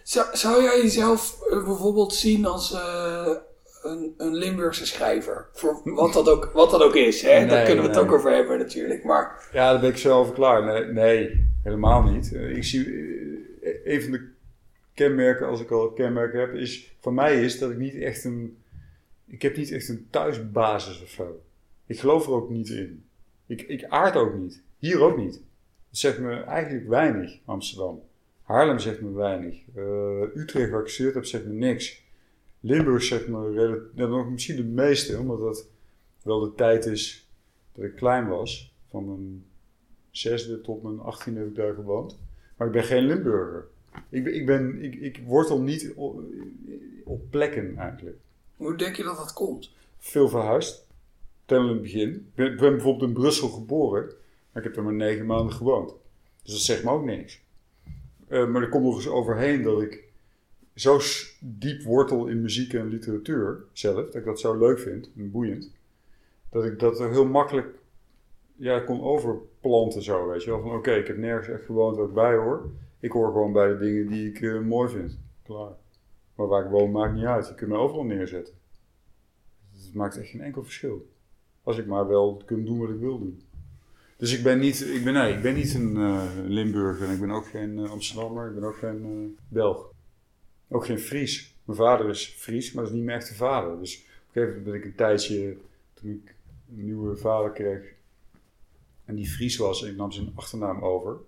[0.03, 3.35] Zou, zou jij jezelf uh, bijvoorbeeld zien als uh,
[3.83, 5.47] een, een Limburgse schrijver?
[5.53, 7.39] Voor wat dat ook, wat dat ook is, hè?
[7.39, 9.03] Nee, Daar kunnen we het ook over hebben natuurlijk.
[9.03, 10.63] Maar Ja, daar ben ik zo over klaar.
[10.63, 12.31] Nee, nee helemaal niet.
[12.33, 12.87] Uh, ik zie,
[13.83, 14.27] een van de
[14.93, 18.57] kenmerken, als ik al kenmerken heb, is voor mij is dat ik niet echt een.
[19.27, 21.41] Ik heb niet echt een thuisbasis of zo.
[21.85, 23.09] Ik geloof er ook niet in.
[23.49, 24.62] Ik, ik aard ook niet.
[24.77, 25.33] Hier ook niet.
[25.33, 28.01] Dat zegt me eigenlijk weinig, Amsterdam.
[28.43, 29.62] Haarlem zegt me weinig.
[29.75, 32.03] Uh, Utrecht, waar ik gestudeerd heb, zegt me niks.
[32.59, 35.67] Limburg zegt me nog misschien het meeste, omdat dat
[36.21, 37.27] wel de tijd is
[37.73, 38.73] dat ik klein was.
[38.89, 39.45] Van mijn
[40.12, 42.17] zesde tot mijn achttiende heb ik daar gewoond.
[42.57, 43.67] Maar ik ben geen Limburger.
[44.09, 46.21] Ik, ben, ik, ben, ik, ik wortel niet op,
[47.03, 48.17] op plekken eigenlijk.
[48.55, 49.71] hoe denk je dat dat komt?
[49.97, 50.88] Veel verhuisd.
[51.49, 52.09] Ten in het begin.
[52.09, 54.05] Ik ben, bijvoorbeeld in Brussel geboren.
[54.51, 55.93] Maar ik heb er maar negen maanden gewoond.
[56.43, 57.41] Dus dat zegt me ook niks.
[58.27, 60.03] Uh, maar er komt nog eens overheen dat ik
[60.75, 60.99] zo
[61.39, 63.95] diep wortel in muziek en literatuur zelf.
[63.95, 65.71] Dat ik dat zo leuk vind en boeiend.
[66.49, 67.67] Dat ik dat heel makkelijk
[68.55, 70.27] ja, kon overplanten zo.
[70.27, 70.62] Weet je wel.
[70.62, 72.69] Van oké, ik heb nergens echt gewoond waar ik bij hoor.
[72.99, 75.19] Ik hoor gewoon bij de dingen die ik uh, mooi vind.
[75.43, 75.71] Klaar.
[76.35, 77.47] Maar waar ik woon maakt niet uit.
[77.47, 78.53] Je kunt me overal neerzetten.
[79.71, 81.07] Het maakt echt geen enkel verschil.
[81.69, 83.41] Als ik maar wel kan doen wat ik wil doen.
[84.17, 87.19] Dus ik ben niet, ik ben, nee, ik ben niet een uh, Limburger en ik
[87.19, 89.91] ben ook geen uh, Amsterdammer, ik ben ook geen uh, Belg.
[90.67, 91.55] Ook geen Fries.
[91.63, 93.79] Mijn vader is Fries, maar dat is niet mijn echte vader.
[93.79, 95.58] Dus op een gegeven moment ben ik een tijdje,
[95.93, 96.36] toen ik
[96.69, 97.93] een nieuwe vader kreeg,
[99.05, 101.12] en die Fries was, en ik nam zijn achternaam over.
[101.12, 101.19] Een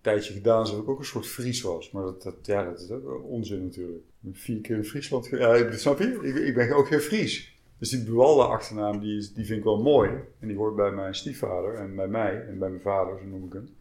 [0.00, 1.90] tijdje gedaan, zodat ik ook een soort Fries was.
[1.90, 2.90] Maar dat, dat, ja, dat is
[3.22, 3.98] onzin natuurlijk.
[3.98, 6.18] Ik ben vier keer in Friesland Ja, snap je?
[6.22, 7.53] Ik, ik ben ook geen Fries.
[7.84, 10.10] Dus die Buwalda achternaam, die, is- die vind ik wel mooi.
[10.40, 13.44] En die hoort bij mijn stiefvader en bij mij en bij mijn vader, zo noem
[13.44, 13.76] ik hem.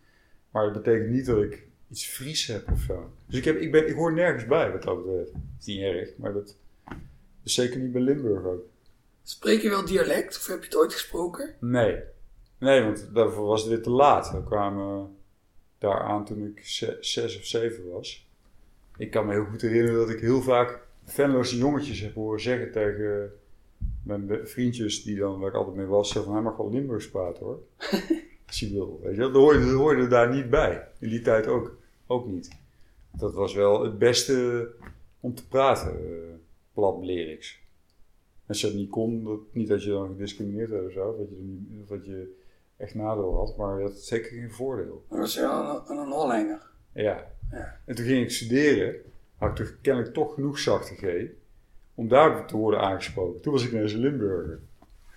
[0.51, 3.11] Maar dat betekent niet dat ik iets Fries heb of zo.
[3.25, 5.31] Dus ik, heb, ik, ben, ik hoor nergens bij wat dat betreft.
[5.31, 6.55] Het is niet erg, maar dat
[7.43, 8.63] is zeker niet bij Limburg ook.
[9.23, 11.53] Spreek je wel dialect of heb je het ooit gesproken?
[11.59, 11.99] Nee.
[12.57, 14.31] Nee, want daarvoor was het weer te laat.
[14.31, 15.15] We kwamen
[15.77, 18.27] daar aan toen ik ze- zes of zeven was.
[18.97, 22.71] Ik kan me heel goed herinneren dat ik heel vaak Venloze jongetjes heb horen zeggen
[22.71, 23.31] tegen
[24.03, 27.09] mijn vriendjes die dan, waar ik altijd mee was, zo van hij mag wel Limburgs
[27.09, 27.59] praten hoor.
[28.47, 28.99] Als hij wil.
[29.03, 29.31] Weet je, wel.
[29.31, 30.87] dat hoorde, dat hoorde daar niet bij.
[30.99, 32.49] In die tijd ook, ook niet.
[33.11, 34.67] Dat was wel het beste
[35.19, 36.35] om te praten, eh,
[36.73, 37.61] plat lyrics.
[38.47, 41.17] Als je dat niet kon, dat, niet dat je dan gediscrimineerd werd of zo, of
[41.17, 42.37] dat je, niet, of dat je
[42.77, 45.05] echt nadeel had, maar je had zeker geen voordeel.
[45.09, 46.61] Dat was wel een, een Hollander.
[46.93, 47.31] Ja.
[47.51, 47.79] Ja.
[47.85, 48.95] En toen ging ik studeren,
[49.37, 51.31] had ik toch kennelijk toch genoeg zachte G
[51.95, 53.41] om daar te worden aangesproken.
[53.41, 54.59] Toen was ik ineens een Limburger.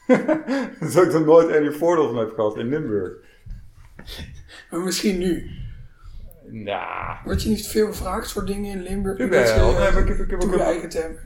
[0.95, 3.13] dat ik er nooit any voordeel van heb gehad in Limburg.
[4.71, 5.51] Maar misschien nu.
[6.49, 9.19] Nou, Word je niet veel gevraagd voor dingen in Limburg?
[9.19, 10.49] Jawel, Dat je, nee, maar ik heb- ik heb ook-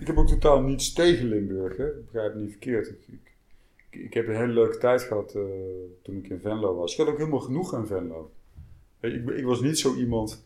[0.01, 1.87] ik heb ook totaal niets tegen Limburg, hè.
[2.05, 2.89] begrijp me niet verkeerd.
[2.89, 3.21] Ik, ik,
[3.91, 5.43] ik, ik heb een hele leuke tijd gehad eh,
[6.03, 6.93] toen ik in Venlo was.
[6.93, 8.31] Ik had ook helemaal genoeg aan Venlo.
[9.01, 10.45] Ik, ik was niet zo iemand,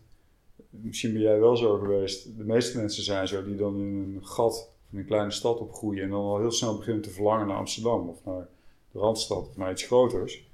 [0.70, 4.26] misschien ben jij wel zo geweest, de meeste mensen zijn zo, die dan in een
[4.26, 7.56] gat van een kleine stad opgroeien en dan al heel snel beginnen te verlangen naar
[7.56, 8.46] Amsterdam of naar
[8.92, 10.48] de Randstad of naar iets groters.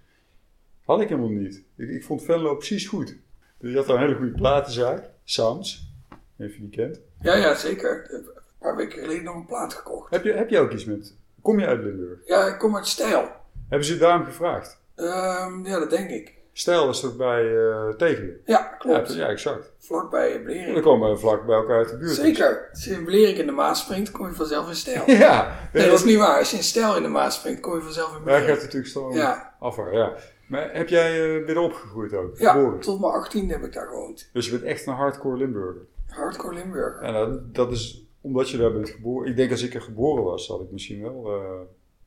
[0.84, 1.62] Had ik helemaal niet.
[1.76, 3.16] Ik, ik vond Venlo precies goed.
[3.58, 7.00] Dus je had daar een hele goede platenzaak, Sounds, of je die kent.
[7.20, 8.14] Ja, ja, zeker.
[8.14, 8.24] Een
[8.58, 10.10] paar weken geleden nog een plaat gekocht.
[10.10, 12.26] Heb je, heb je ook iets met, kom je uit Limburg?
[12.26, 13.28] Ja, ik kom uit Stijl.
[13.68, 14.80] Hebben ze je daarom gevraagd?
[14.94, 16.34] Ehm, ja, dat denk ik.
[16.52, 18.40] Stijl is toch bij eh Tegelen?
[18.44, 19.14] Ja, klopt.
[19.14, 19.72] Ja, exact.
[19.78, 20.74] Vlakbij En Blerik.
[20.74, 22.14] dan komen we vlak bij elkaar uit de buurt.
[22.14, 22.68] Zeker.
[22.70, 25.02] Als je in Blerik in de Maas springt, kom je vanzelf in Stijl.
[25.10, 26.38] Ja, Nee, dat is niet waar.
[26.38, 28.48] Als je in Stijl in de Maas springt, kom je vanzelf in Daar gaat Blerik.
[28.54, 29.54] het natuurlijk zo Ja.
[29.58, 29.76] af.
[29.92, 30.12] Ja.
[30.46, 32.38] Maar heb jij uh, binnen opgegroeid ook?
[32.38, 32.80] Ja, Geboren?
[32.80, 34.30] tot mijn 18 heb ik daar gewoond.
[34.32, 35.82] Dus je bent echt een hardcore Limburger.
[36.08, 37.02] Hardcore Limburger.
[37.02, 39.28] En dat, dat is omdat je daar bent geboren.
[39.30, 41.60] Ik denk als ik er geboren was, had ik misschien wel eh,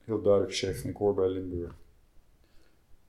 [0.06, 1.72] heel duidelijk gezegd: ik hoor bij Limburg.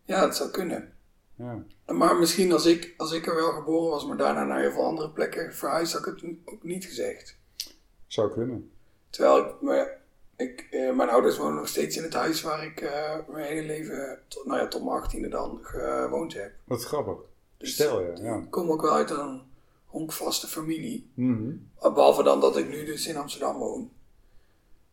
[0.05, 0.93] Ja, dat zou kunnen.
[1.37, 1.65] Ja.
[1.87, 4.85] Maar misschien als ik, als ik er wel geboren was, maar daarna naar heel veel
[4.85, 7.37] andere plekken verhuisd, had ik het ook niet gezegd.
[8.07, 8.71] Zou kunnen.
[9.11, 10.01] Terwijl ik, maar
[10.37, 13.67] ik, eh, mijn ouders wonen nog steeds in het huis waar ik eh, mijn hele
[13.67, 16.53] leven, tot, nou ja, tot mijn achttiende dan, gewoond heb.
[16.65, 17.19] Wat grappig.
[17.57, 18.13] Dus Stel ja.
[18.23, 18.37] ja.
[18.37, 19.43] Ik kom ook wel uit een
[19.87, 21.11] honkvaste familie.
[21.15, 21.53] Mhm.
[21.81, 23.91] Behalve dan dat ik nu dus in Amsterdam woon.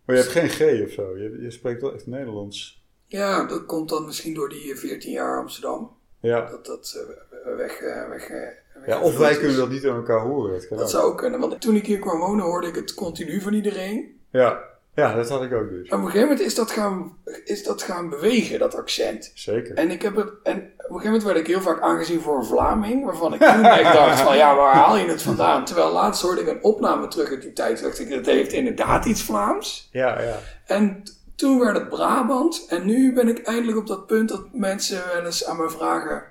[0.06, 1.18] Maar je hebt geen G of zo.
[1.18, 2.84] Je, je spreekt wel echt Nederlands.
[3.06, 6.00] Ja, dat komt dan misschien door die eh, 14 jaar Amsterdam.
[6.22, 6.50] Ja.
[6.50, 7.06] Dat dat
[7.46, 8.48] eh, weg, eh, weg, eh,
[8.86, 10.62] ja of wij kunnen dat niet aan elkaar horen.
[10.70, 13.54] Dat zou ook kunnen, want toen ik hier kwam wonen hoorde ik het continu van
[13.54, 14.20] iedereen.
[14.32, 14.60] Ja.
[14.96, 15.90] ja, dat had ik ook dus.
[15.90, 19.32] En op een gegeven moment is dat gaan, is dat gaan bewegen, dat accent.
[19.34, 19.76] Zeker.
[19.76, 22.38] En, ik heb het, en op een gegeven moment werd ik heel vaak aangezien voor
[22.38, 25.66] een Vlaming, waarvan ik toen echt dacht van ja, waar haal je het vandaan?
[25.66, 29.06] Terwijl laatst hoorde ik een opname terug uit die tijd, dacht ik, dat heeft inderdaad
[29.06, 29.90] iets Vlaams.
[29.92, 30.40] Ja, ja.
[30.66, 31.04] En
[31.42, 35.26] toen werd het Brabant en nu ben ik eindelijk op dat punt dat mensen wel
[35.26, 36.24] eens aan me vragen,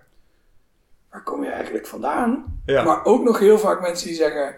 [1.11, 2.61] waar kom je eigenlijk vandaan?
[2.67, 2.83] Ja.
[2.85, 4.57] Maar ook nog heel vaak mensen die zeggen,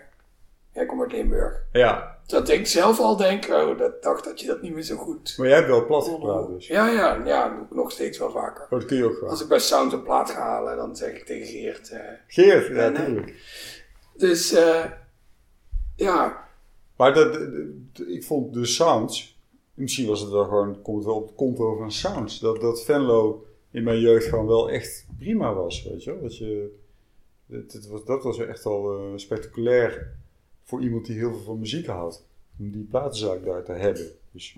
[0.73, 1.55] jij komt uit Limburg.
[1.73, 2.19] Ja.
[2.27, 5.35] Dat ik zelf al denk, oh, dat dacht dat je dat niet meer zo goed
[5.37, 6.67] Maar jij hebt wel plat gepraat dus.
[6.67, 8.63] ja, ja, ja, dat doe ik nog steeds wel vaker.
[8.65, 9.31] Oh, dat kun je ook gewoon.
[9.31, 11.91] Als ik bij Sound een plaat ga halen, dan zeg ik tegen Geert.
[11.91, 13.35] eh, Geert, ja, natuurlijk.
[14.17, 14.85] dus eh,
[15.97, 16.41] ja,
[16.97, 17.39] Maar dat-
[18.07, 19.32] ik vond de sounds,
[19.83, 23.47] misschien was het wel gewoon, komt wel op het konto van sounds, dat, dat Venlo
[23.71, 26.23] in mijn jeugd gewoon wel echt prima was, weet je wel.
[26.23, 26.79] Dat, je,
[27.47, 30.15] dat, was, dat was echt al eh, spectaculair
[30.63, 32.27] voor iemand die heel veel van muziek houdt,
[32.59, 34.07] om die platenzaak daar te hebben.
[34.31, 34.57] Dus,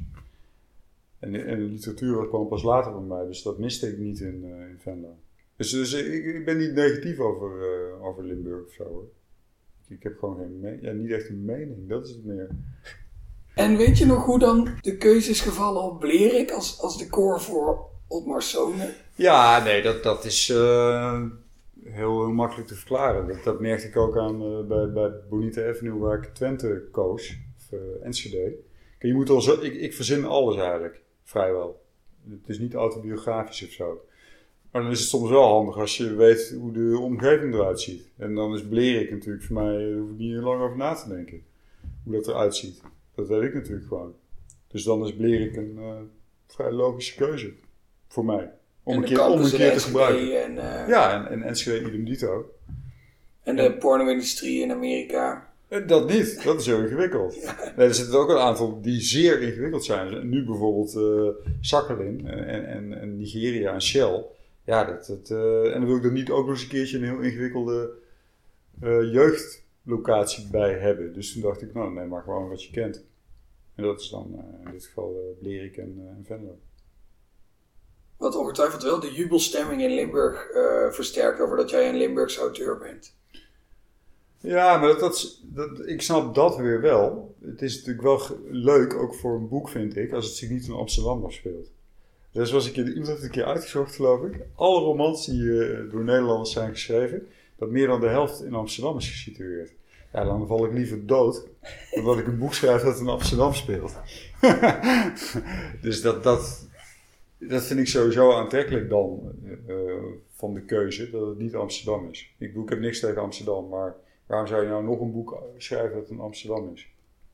[1.18, 4.44] en, en de literatuur kwam pas later bij mij, dus dat miste ik niet in,
[4.44, 5.16] eh, in Venlo.
[5.56, 9.08] Dus, dus ik, ben niet negatief over, eh, over Limburg of zo hoor.
[9.88, 12.48] Ik heb gewoon geen ja, niet echt een mening, dat is het meer.
[13.54, 17.40] En weet je nog hoe dan de keuze is gevallen op Blerik als, als decor
[17.40, 18.94] voor Otmar Sonen?
[19.14, 21.22] Ja, nee, dat, dat is eh,
[21.84, 23.38] heel, heel makkelijk te verklaren.
[23.44, 27.78] Dat, merkte ik ook aan eh, bij, bij Bonita Avenue, waar ik Twente koos, of
[27.78, 28.12] eh.
[28.34, 31.82] Kijk, je moet al zo, ik, ik verzin alles eigenlijk, vrijwel.
[32.30, 34.00] Het is niet autobiografisch of zo.
[34.70, 38.08] Maar dan is het soms wel handig als je weet hoe de omgeving eruit ziet.
[38.16, 40.94] En dan is Blerik natuurlijk voor mij, daar hoef ik niet heel lang over na
[40.94, 41.42] te denken,
[42.04, 42.82] hoe dat eruit ziet.
[43.14, 44.14] Dat weet ik natuurlijk gewoon.
[44.68, 45.92] Dus dan is Blerik een uh,
[46.46, 47.52] vrij logische keuze
[48.08, 48.50] voor mij.
[48.82, 50.42] Om een keer, om een keer te gebruiken.
[50.42, 52.50] En, uh, ja, en, en Enschede idem dito.
[53.42, 55.52] En de porno-industrie in Amerika.
[55.86, 57.34] Dat niet, dat is heel ingewikkeld.
[57.76, 60.28] Nee, er zitten ook een aantal die zeer ingewikkeld zijn.
[60.28, 64.24] Nu bijvoorbeeld uh, Sakhalin en, en, en, Nigeria en Shell.
[64.64, 66.98] Ja, dat, dat, uh, en dan wil ik er niet ook nog eens een keertje
[66.98, 67.90] een heel ingewikkelde
[68.82, 69.12] uh,
[69.84, 71.12] jeugdlocatie bij hebben.
[71.12, 73.04] Dus toen dacht ik, nou neem maar gewoon wat je kent.
[73.74, 76.58] En dat is dan in dit geval Blerik en, en Venlo.
[78.16, 80.46] Wat ongetwijfeld wel de jubelstemming in Limburg
[80.90, 83.16] versterkt over dat jij een Limburgse auteur bent.
[84.38, 87.34] Ja, maar dat, dat, dat, ik snap dat weer wel.
[87.40, 90.66] Het is natuurlijk wel leuk, ook voor een boek vind ik, als het zich niet
[90.66, 91.70] in Amsterdam afspeelt.
[92.32, 94.46] Dus was ik iemand heeft een keer uitgezocht, geloof ik.
[94.54, 98.96] Alle romans die uh, door Nederlanders zijn geschreven, dat meer dan de helft in Amsterdam
[98.96, 99.72] is gesitueerd.
[100.12, 101.46] Ja, dan val ik liever dood
[101.90, 103.94] dan dat ik een boek schrijf dat in Amsterdam speelt.
[105.82, 106.68] dus dat, dat,
[107.38, 109.32] dat vind ik sowieso aantrekkelijk dan
[109.66, 109.92] uh,
[110.36, 112.34] van de keuze, dat het niet Amsterdam is.
[112.38, 115.96] Ik, ik heb niks tegen Amsterdam, maar Waarom zou je nou nog een boek schrijven
[115.96, 116.88] dat in Amsterdam is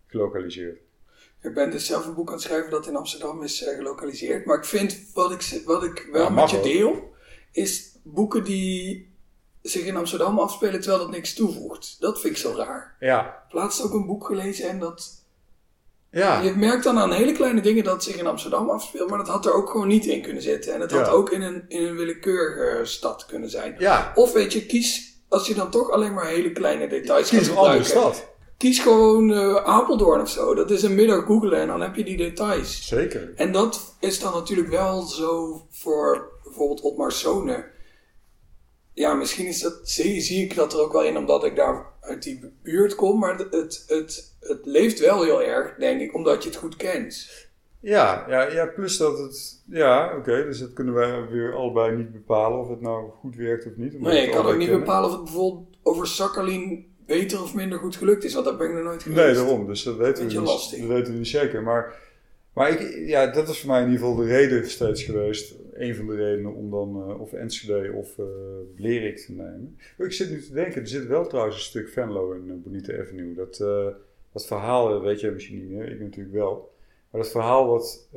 [0.07, 0.79] gelokaliseerd?
[1.43, 4.45] Ik ben dus zelf een boek aan het schrijven dat in Amsterdam is uh, gelokaliseerd.
[4.45, 7.13] Maar ik vind, wat ik, wat ik wel met je deel,
[7.53, 9.09] is boeken die
[9.63, 11.97] zich in Amsterdam afspelen terwijl dat niks toevoegt.
[12.01, 12.97] Dat vind ik zo raar.
[13.01, 13.45] Ja.
[13.51, 15.19] Laatst ook een boek gelezen en dat...
[16.11, 16.41] Ja.
[16.41, 19.29] Je merkt dan aan hele kleine dingen dat het zich in Amsterdam afspeelt, maar dat
[19.29, 20.75] had er ook gewoon niet in kunnen zitten.
[20.75, 23.77] En het had ook in een, in een willekeurige stad kunnen zijn.
[23.79, 24.13] Ja.
[24.15, 27.49] Of weet je, kies als je dan toch alleen maar hele kleine details Kies gaat
[27.49, 27.85] gebruiken.
[27.87, 28.29] stad.
[28.57, 30.55] Kies gewoon uh, Apeldoorn of zo.
[30.55, 32.87] Dat is een middag googlen en dan heb je die details.
[32.87, 33.33] Zeker.
[33.37, 37.65] En dat is dan natuurlijk wel zo voor bijvoorbeeld Otmar Sonen.
[39.01, 41.87] Ja, misschien is dat, zie, zie, ik dat er ook wel in omdat ik daar
[42.01, 43.19] uit die buurt kom.
[43.19, 46.77] Maar het, het, het, het leeft wel heel erg, denk ik, omdat je het goed
[46.77, 47.31] kent.
[47.81, 49.63] Ja, ja, ja plus dat het.
[49.67, 53.67] Ja, oké, dus dat kunnen wij weer allebei niet bepalen of het nou goed werkt
[53.67, 54.01] of niet.
[54.01, 57.97] Nee, ik kan ook niet bepalen of het bijvoorbeeld over Sakhalin beter of minder goed
[57.97, 59.25] gelukt is, want dat ben ik nog nooit geweest.
[59.25, 61.63] Nee, daarom, dus dat weten, we, niet, dat weten we niet zeker.
[61.63, 61.97] Maar,
[62.55, 65.55] maar ik, ja, dat is voor mij in ieder geval de reden steeds geweest.
[65.81, 68.27] Een van de redenen om dan uh, of Enschede of uh,
[68.75, 69.79] Blerik te nemen.
[69.99, 73.01] Ik zit nu te denken, er zit wel trouwens een stuk Venlo in uh, Bonita
[73.01, 73.35] Avenue.
[73.35, 73.57] Dat,
[74.33, 76.73] dat verhaal weet je misschien niet meer, ik natuurlijk wel.
[77.11, 78.09] Maar dat verhaal wat,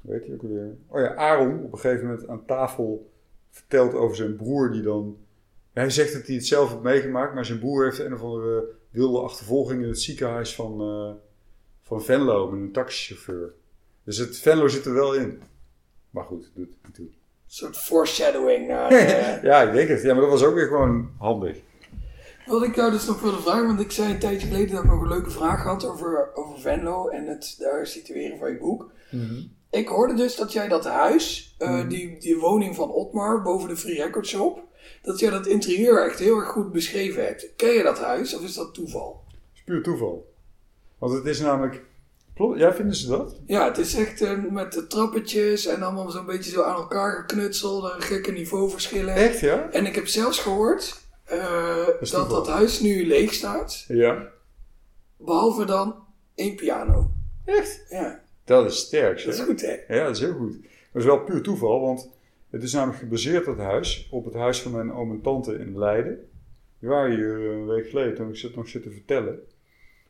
[0.00, 0.76] weet je ook weer?
[0.86, 3.10] Oh ja, Aaron op een gegeven moment aan tafel
[3.50, 5.16] vertelt over zijn broer die dan...
[5.72, 8.68] Hij zegt dat hij het zelf heeft meegemaakt, maar zijn broer heeft een of andere
[8.90, 11.12] wilde achtervolging in het ziekenhuis van, uh,
[11.82, 13.52] van Venlo met een taxichauffeur.
[14.04, 15.40] Dus het Venlo zit er wel in.
[16.10, 17.16] Maar goed, doet natuurlijk.
[17.16, 18.68] Een soort foreshadowing.
[19.50, 20.02] ja, ik denk het.
[20.02, 21.56] Ja, maar dat was ook weer gewoon handig.
[22.46, 24.90] Wat ik jou dus nog wilde vragen, want ik zei een tijdje geleden dat ik
[24.90, 28.90] nog een leuke vraag had over, over Venlo en het daar situeren van je boek.
[29.10, 29.42] Mhm.
[29.70, 33.68] Ik hoorde dus dat jij dat huis, uh, mm die, die woning van Otmar boven
[33.68, 34.62] de Free Record Shop,
[35.02, 37.48] dat jij dat interieur echt heel erg goed beschreven hebt.
[37.56, 39.24] Ken je dat huis of is dat toeval?
[39.28, 40.32] Het is puur toeval.
[40.98, 41.84] Want het is namelijk.
[42.36, 43.40] Ja, vinden ze dat?
[43.46, 47.12] Ja, het is echt uh, met de trappetjes en allemaal zo'n beetje zo aan elkaar
[47.12, 49.14] geknutseld, gekke niveauverschillen.
[49.14, 49.70] Echt, ja?
[49.70, 51.00] En ik heb zelfs gehoord
[51.32, 53.84] uh, dat dat huis nu leeg staat.
[53.88, 54.28] Ja.
[55.16, 55.94] Behalve dan
[56.34, 57.10] één piano.
[57.44, 57.84] Echt?
[57.88, 58.22] Ja.
[58.44, 59.94] Dat is sterk, Dat is goed, hè?
[59.94, 60.52] Ja, dat is heel goed.
[60.92, 62.10] Dat is wel puur toeval, want
[62.50, 65.78] het is namelijk gebaseerd, dat huis, op het huis van mijn oom en tante in
[65.78, 66.28] Leiden.
[66.78, 69.38] Die waren hier eh, een week geleden toen ik het nog zitten vertellen.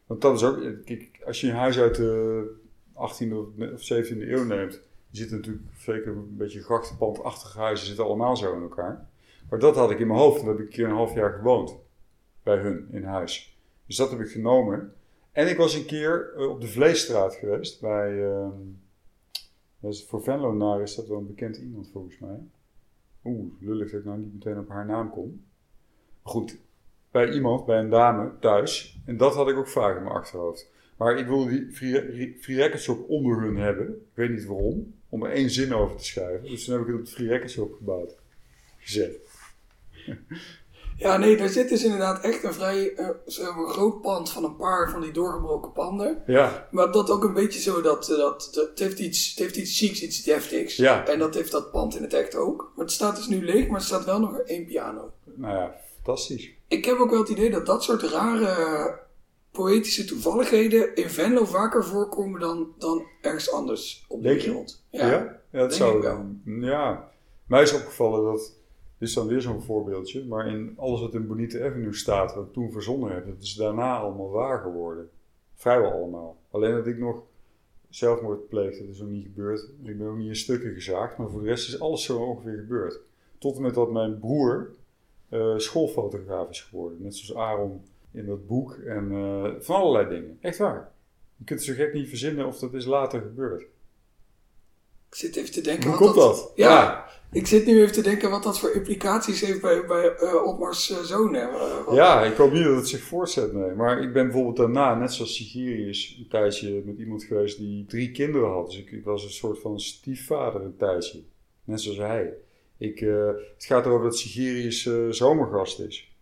[0.07, 2.45] Want dat is ook, kijk, als je een huis uit de
[2.93, 3.35] 18e
[3.73, 8.63] of 17e eeuw neemt, zit natuurlijk zeker een beetje grachtenpandachtige huizen, zitten allemaal zo in
[8.63, 9.09] elkaar.
[9.51, 11.33] Maar dat had ik in mijn hoofd, en heb ik een keer een half jaar
[11.33, 11.77] gewoond
[12.43, 13.59] bij hun in huis.
[13.87, 14.95] Dus dat heb ik genomen.
[15.33, 18.13] En ik was een keer eh, op de Vleesstraat geweest bij.
[18.13, 18.49] Uh,
[19.81, 22.39] voor Venlo naar is dat wel een bekend iemand volgens mij.
[23.25, 25.45] Oeh, lullig dat ik nou niet meteen op haar naam kom.
[26.23, 26.59] Maar goed,
[27.17, 28.99] bij iemand, bij een dame thuis.
[29.07, 30.67] En dat had ik ook vaak in mijn achterhoofd.
[30.97, 33.87] Maar ik wilde die Free, free Records onder hun hebben.
[33.87, 34.95] Ik weet niet waarom.
[35.09, 36.49] Om er één zin over te schrijven.
[36.49, 38.15] Dus toen heb ik het op de Free Records Shop gebouwd.
[38.79, 39.19] Gezet.
[40.99, 43.09] Ja, nee, daar zit dus inderdaad echt een vrij uh,
[43.69, 46.23] groot pand van een paar van die doorgebroken panden.
[46.27, 46.69] Ja.
[46.71, 49.57] Maar dat ook een beetje zo dat, eh, dat, dat het, heeft iets, het heeft
[49.57, 50.77] iets chics, iets deftigs.
[50.77, 51.07] Ja.
[51.07, 52.73] En dat heeft dat pand in het echt ook.
[52.75, 55.13] Maar het staat dus nu leeg, maar er staat wel nog één piano.
[55.25, 56.56] Nou ja, fantastisch.
[56.69, 58.99] Ik heb ook wel het idee dat dat soort rare
[59.51, 64.85] poëtische toevalligheden in Venlo vaker voorkomen dan, dan ergens anders op de wereld.
[64.91, 65.41] Ja, ja?
[65.51, 66.27] ja dat zou wel.
[66.45, 67.11] Ja,
[67.47, 68.55] mij is opgevallen dat
[68.99, 70.25] dit is dan weer zo'n voorbeeldje.
[70.25, 73.55] Maar in alles wat in Bonita Avenue staat, wat ik toen verzonnen heb, dat is
[73.55, 75.11] daarna allemaal waar geworden.
[75.55, 76.37] Vrijwel allemaal.
[76.51, 77.23] Alleen dat ik nog
[77.89, 79.69] zelfmoord pleegde, dat is nog niet gebeurd.
[79.83, 82.57] Ik ben ook niet in stukken gezaagd, maar voor de rest is alles zo ongeveer
[82.57, 82.99] gebeurd.
[83.39, 84.71] Tot en met dat mijn broer
[85.31, 87.03] uh, schoolfotograaf is geworden.
[87.03, 90.39] Net zoals Aaron in dat boek en uh, van allerlei dingen.
[90.41, 90.93] Echt waar.
[91.37, 93.63] Je kunt het zo gek niet verzinnen of dat is later gebeurd.
[95.09, 95.89] Ik zit even te denken.
[95.89, 96.53] Hoe komt dat?
[96.55, 100.47] Ja, ik zit nu even te denken wat dat voor implicaties heeft bij, bij uh,
[100.47, 101.33] Otmars uh, zoon.
[101.91, 103.71] ja, ik hoop niet dat het zich voortzet, nee.
[103.71, 108.11] Maar ik ben bijvoorbeeld daarna, net zoals Sigirius, een tijdje met iemand geweest die drie
[108.11, 108.67] kinderen had.
[108.67, 111.23] Dus ik, ik was een soort van stiefvader een tijdje.
[111.65, 112.35] Net zoals hij.
[112.79, 116.13] Ik, uh, het gaat erover dat Sigirius zomergast is.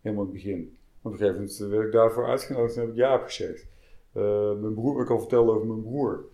[0.00, 0.76] Helemaal het begin.
[1.02, 3.66] Op een gegeven moment werd ik daarvoor uitgenodigd en heb ik ja gezegd.
[4.60, 6.24] mijn broer, ik al vertelde over mijn broer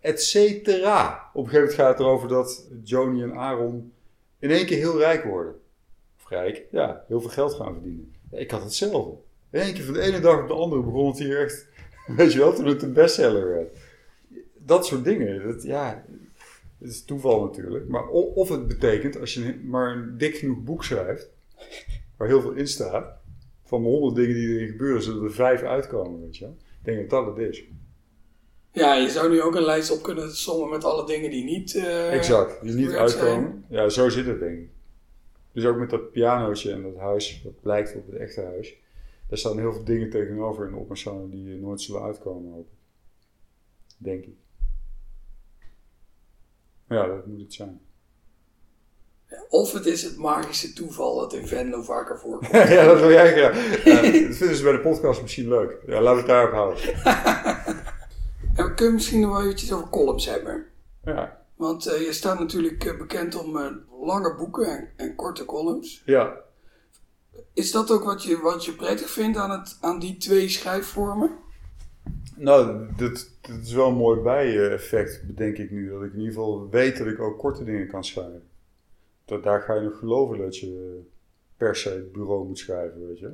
[0.00, 1.30] et cetera.
[1.32, 3.92] Op een gegeven moment gaat het erover dat Joni en Aaron
[4.38, 5.54] in één keer heel rijk worden.
[6.16, 8.14] Of rijk, ja, heel veel geld gaan verdienen.
[8.30, 9.14] ik had hetzelfde.
[9.50, 11.68] In één keer van de ene dag op de andere begon het hier echt,
[12.16, 13.78] weet je wel, toen het een bestseller werd.
[14.56, 16.04] Dat soort dingen, dat, ja,
[16.80, 17.88] het is toeval natuurlijk.
[17.88, 21.30] Maar of het betekent, als je maar een dik genoeg boek schrijft,
[22.16, 23.18] waar heel veel in staat,
[23.64, 26.44] van de honderd dingen die erin gebeuren, zullen er vijf uitkomen, weet je.
[26.44, 27.64] Ik denk dat dat het is.
[28.72, 31.74] Ja, je zou nu ook een lijst op kunnen sommen met alle dingen die niet.
[31.74, 33.64] Uh, exact, die niet uitkomen.
[33.68, 34.68] Ja, zo zit het denk ik.
[35.52, 38.76] Dus ook met dat pianootje en dat huis, dat lijkt op het echte huis.
[39.28, 42.68] Daar staan heel veel dingen tegenover in de opmerkzamen die nooit zullen uitkomen, hoop
[43.96, 44.36] Denk ik.
[46.90, 47.80] Ja, dat moet het zijn.
[49.48, 52.52] Of het is het magische toeval dat in Venlo vaker voorkomt.
[52.76, 53.84] ja, dat wil jij graag.
[53.84, 55.76] Ja, dat vinden ze bij de podcast misschien leuk.
[55.86, 56.78] Ja, laten we het daarop houden.
[58.54, 60.66] En we kunnen misschien nog wel eventjes over columns hebben.
[61.04, 61.42] Ja.
[61.56, 63.66] Want uh, je staat natuurlijk uh, bekend om uh,
[64.02, 66.02] lange boeken en, en, korte columns.
[66.04, 66.36] Ja.
[67.54, 71.30] Is dat ook wat je, wat je prettig vindt aan, het, aan die twee schrijfvormen?
[72.40, 73.30] Nou, dat,
[73.62, 75.90] is wel een mooi bijeffect, bedenk ik nu.
[75.90, 78.42] Dat ik in ieder geval weet dat ik ook korte dingen kan schrijven.
[79.24, 81.00] Dat, daar ga je nog geloven dat je
[81.56, 83.32] per se het bureau moet schrijven, weet je.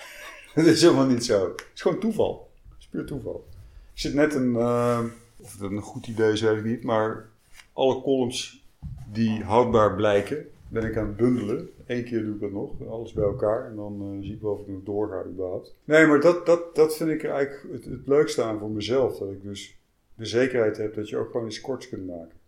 [0.54, 1.48] dat is helemaal niet zo.
[1.48, 2.50] Het is gewoon toeval.
[2.68, 3.46] Het is puur toeval.
[3.92, 5.04] Ik zit net een, uh,
[5.36, 7.28] of dat een goed idee is, weet ik niet, maar
[7.72, 8.64] alle columns
[9.12, 11.68] die houdbaar blijken, ben ik aan het bundelen.
[11.86, 13.66] Eén keer doe ik dat nog, alles bij elkaar.
[13.66, 15.74] En dan uh, zie ik wel of ik nog doorga überhaupt.
[15.84, 19.18] Nee, maar dat, dat, dat vind ik eigenlijk het, het leukste aan voor mezelf.
[19.18, 19.80] Dat ik dus
[20.14, 22.38] de zekerheid heb dat je ook gewoon iets korts kunt maken.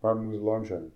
[0.00, 0.92] Waarom moet het lang zijn?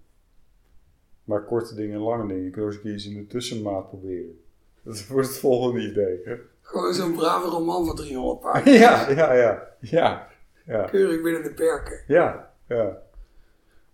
[1.25, 2.45] Maar korte dingen en lange dingen.
[2.45, 4.41] Je kunt ook eens iets in de tussenmaat proberen.
[4.83, 6.21] Dat wordt het volgende idee.
[6.25, 6.37] Hè?
[6.61, 8.79] Gewoon zo'n brave roman van 300 pagina's.
[8.79, 9.77] Ja, ja, ja.
[9.81, 10.29] ja,
[10.67, 10.85] ja.
[10.85, 12.05] Keurig binnen de perken.
[12.07, 13.03] Ja, ja.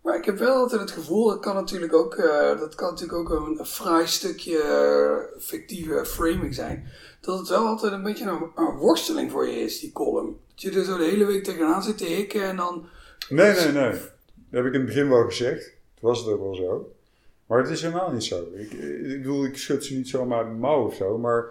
[0.06, 3.18] Maar ik heb wel altijd het gevoel, dat kan natuurlijk ook, uh, dat kan natuurlijk
[3.18, 6.86] ook een, een fraai stukje uh, fictieve framing zijn.
[7.20, 10.38] Dat het wel altijd een beetje een, worsteling voor je is, die column.
[10.48, 12.86] Dat je er zo de hele week tegenaan zit te hikken en dan...
[13.28, 13.90] Nee, nee, nee.
[13.90, 14.00] Dat
[14.50, 15.64] heb ik in het begin wel gezegd.
[15.64, 16.92] Het was het ook wel zo.
[17.46, 18.44] Maar het is helemaal niet zo.
[18.54, 21.48] Ik, ik bedoel, ik schud ze niet zomaar uit mijn mouw of zo, maar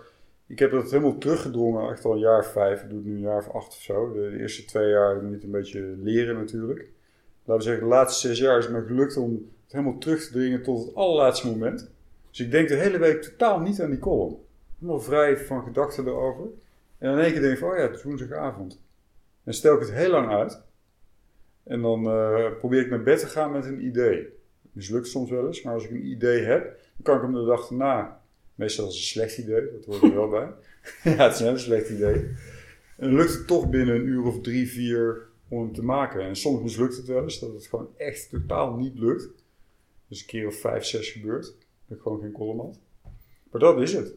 [0.48, 2.82] ik heb dat helemaal teruggedrongen, echt al een jaar of vijf.
[2.82, 4.14] Ik doe het nu een jaar of acht of zo.
[4.14, 6.94] De, eerste twee jaar moet je een beetje leren natuurlijk.
[7.46, 9.32] Laten we zeggen, de laatste zes jaar is het me gelukt om
[9.64, 11.92] het helemaal terug te dringen tot het allerlaatste moment.
[12.30, 14.38] Dus ik denk de hele week totaal niet aan die column.
[14.80, 16.46] Helemaal vrij van gedachten erover.
[16.98, 18.82] En in één keer denk ik van, oh ja, het is woensdagavond.
[19.44, 20.62] En stel ik het heel lang uit.
[21.64, 24.28] En dan uh, probeer ik naar bed te gaan met een idee.
[24.72, 27.46] Mislukt soms wel eens, maar als ik een idee heb, dan kan ik hem de
[27.46, 28.24] dag erna
[28.56, 30.50] Meestal is het een slecht idee, dat hoort er wel bij.
[31.14, 32.16] ja, het is een slecht idee.
[32.98, 36.22] En dan lukt het toch binnen een uur of drie, vier om hem te maken.
[36.22, 39.30] En soms mislukt het wel eens, dat het gewoon echt totaal niet lukt.
[40.08, 41.56] Dus een keer of vijf, zes gebeurt.
[41.88, 42.80] Dat ik gewoon geen column had.
[43.52, 44.14] Maar dat is het.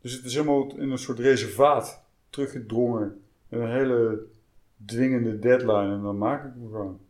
[0.00, 3.20] Dus het is helemaal in een soort reservaat teruggedrongen.
[3.48, 4.26] En een hele
[4.84, 5.94] dwingende deadline.
[5.94, 7.00] En dan maak ik hem gewoon.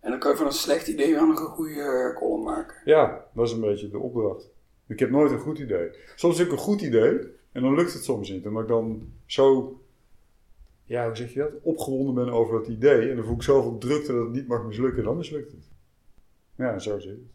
[0.00, 2.76] En dan kan je van een slecht idee wel nog een goede column maken.
[2.84, 4.48] Ja, dat is een beetje de opdracht.
[4.86, 5.90] Ik heb nooit een goed idee.
[6.16, 7.18] Soms heb ik een goed idee
[7.52, 8.46] en dan lukt het soms niet.
[8.46, 9.80] Omdat ik dan zo,
[10.90, 11.52] ja, hoe zeg je dat?
[11.62, 13.10] Opgewonden ben over dat idee.
[13.10, 15.04] En dan voel ik zoveel drukte dat het niet mag mislukken.
[15.04, 15.68] Dan mislukt het.
[16.56, 17.30] Ja, zo zit het.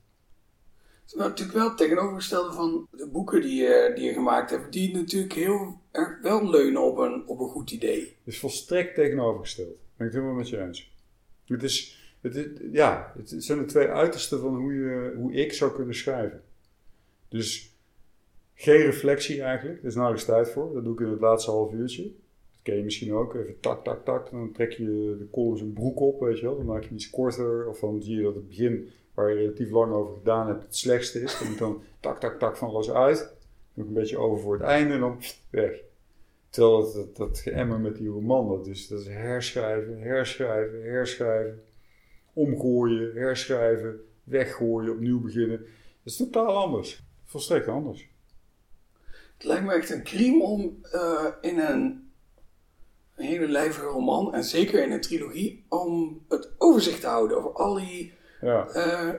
[1.01, 4.73] Het is natuurlijk wel het tegenovergestelde van de boeken die je, die je gemaakt hebt.
[4.73, 7.99] Die natuurlijk heel erg wel leunen op een, op een goed idee.
[7.99, 9.77] Het is volstrekt tegenovergesteld.
[9.97, 10.93] Ben ik het helemaal met je eens.
[11.45, 15.53] Het is, het is, ja, het zijn de twee uitersten van hoe, je, hoe ik
[15.53, 16.43] zou kunnen schrijven.
[17.29, 17.75] Dus
[18.53, 19.79] geen reflectie eigenlijk.
[19.79, 20.73] Er is nauwelijks tijd voor.
[20.73, 22.11] Dat doe ik in het laatste half uurtje.
[22.65, 23.35] Ken je misschien ook.
[23.35, 24.31] Even tak, tak, tak.
[24.31, 26.57] Dan trek je de columns een broek op, weet je wel.
[26.57, 27.67] Dan maak je iets korter.
[27.67, 30.75] Of dan zie je dat het begin, waar je relatief lang over gedaan hebt, het
[30.75, 31.39] slechtste is.
[31.39, 33.35] Dan moet dan tak, tak, tak van los uit.
[33.73, 35.17] Dan een beetje over voor het einde en dan
[35.49, 35.81] weg.
[36.49, 41.63] Terwijl dat, dat, geëmmer met die roman, dat is, dat is herschrijven, herschrijven, herschrijven.
[42.33, 45.57] Omgooien, herschrijven, weggooien, opnieuw beginnen.
[45.57, 45.67] Dat
[46.03, 47.03] is totaal anders.
[47.25, 48.09] Volstrekt anders.
[49.33, 52.04] Het lijkt me echt een crime om uh, in een,
[53.15, 57.53] een hele lijvige roman, en zeker in een trilogie, om het overzicht te houden over
[57.53, 58.67] al die Ja.
[58.75, 59.09] Uh,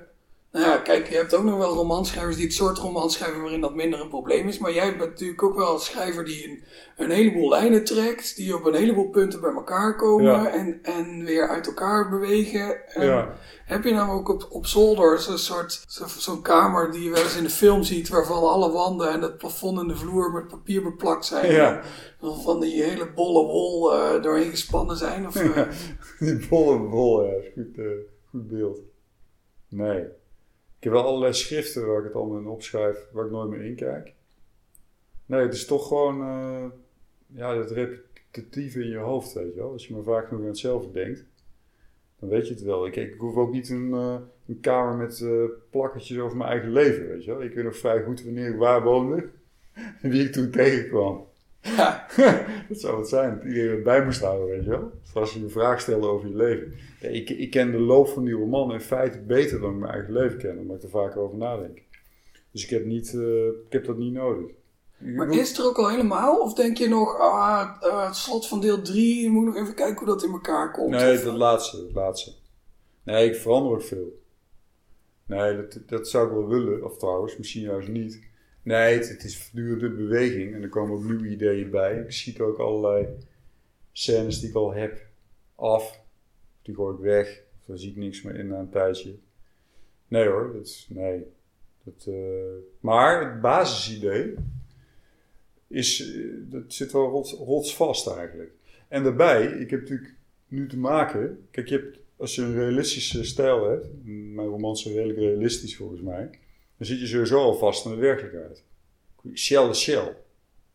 [0.60, 3.60] nou ja, kijk, je hebt ook nog wel romanschrijvers die het soort roman schrijven waarin
[3.60, 4.58] dat minder een probleem is.
[4.58, 6.64] Maar jij bent natuurlijk ook wel een schrijver die een,
[6.96, 10.48] een heleboel lijnen trekt, die op een heleboel punten bij elkaar komen Ja.
[10.50, 12.86] en, en weer uit elkaar bewegen.
[12.94, 13.34] En Ja.
[13.66, 17.22] Heb je nou ook op, op zolder zo'n soort, zo- zo'n kamer die je wel
[17.22, 20.48] eens in de film ziet, waarvan alle wanden en het plafond en de vloer met
[20.48, 21.52] papier beplakt zijn?
[21.52, 21.80] Ja.
[22.20, 25.26] En van die hele bolle wol eh, doorheen gespannen zijn?
[25.26, 25.34] Of,
[26.18, 27.84] Die bolle bol, ja, is goed, eh,
[28.30, 28.78] goed beeld.
[29.68, 30.04] Nee.
[30.86, 33.74] Heb wel allerlei schriften waar ik het allemaal in opschrijf, waar ik nooit meer in
[33.74, 34.14] kijk.
[35.26, 36.64] Nee, het is toch gewoon, eh,
[37.26, 39.72] ja, dat repetitieve in je hoofd, weet je wel.
[39.72, 41.24] Als je maar vaak genoeg aan hetzelfde denkt,
[42.18, 42.86] dan weet je het wel.
[42.86, 44.16] Ik, ik hoef ook niet een, eh,
[44.46, 47.42] een kamer met eh plakketjes over mijn eigen leven, weet je wel.
[47.42, 49.28] Ik weet nog vrij goed wanneer ik waar woonde
[50.00, 51.26] en wie ik toen tegenkwam.
[51.76, 52.06] Ja.
[52.68, 54.90] dat zou het zijn, dat iedereen het bij moest houden, weet je wel.
[55.14, 56.72] Als je een vraag stelde over je leven.
[57.00, 59.92] Ja, ik, ik ken de loop van die roman in feite beter dan ik mijn
[59.92, 61.82] eigen leven ken, omdat ik er vaker over nadenk.
[62.50, 64.50] Dus ik heb, niet, eh, ik heb dat niet nodig.
[64.98, 66.38] Maar is het er ook al helemaal?
[66.40, 69.74] Of denk je nog, ah, eh, het slot van deel 3, je moet nog even
[69.74, 70.90] kijken hoe dat in elkaar komt?
[70.90, 72.32] Nee, dat laatste, dat laatste.
[73.02, 74.20] Nee, ik verander ook veel.
[75.26, 78.25] Nee, dat, dat zou ik wel willen, of trouwens, misschien juist niet.
[78.66, 82.00] Nee, het, het is voortdurend in beweging en er komen ook nieuwe ideeën bij.
[82.00, 83.06] Ik schiet ook allerlei
[83.92, 85.06] scènes die ik al heb
[85.54, 86.00] af.
[86.62, 89.14] Die gooi ik weg, of daar zie ik niks meer in na een tijdje.
[90.08, 91.26] Nee hoor, dat is, nee.
[91.84, 92.14] Dat, eh,
[92.80, 94.34] maar het basisidee
[95.66, 98.50] is, eh, dat zit wel rots, rotsvast eigenlijk.
[98.88, 100.14] En daarbij, ik heb natuurlijk
[100.48, 101.46] nu te maken.
[101.50, 106.00] Kijk, je hebt, als je een realistische stijl hebt, mijn romans zijn redelijk realistisch volgens
[106.00, 106.30] mij,
[106.76, 108.64] dan zit je sowieso al vast aan de werkelijkheid.
[109.34, 110.04] Shell is Shell.
[110.04, 110.16] Daar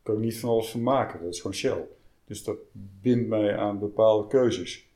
[0.04, 1.88] kan ik niet van alles van maken, dat is gewoon Shell.
[2.26, 2.58] Dus dat
[3.02, 4.89] bindt mij aan bepaalde keuzes.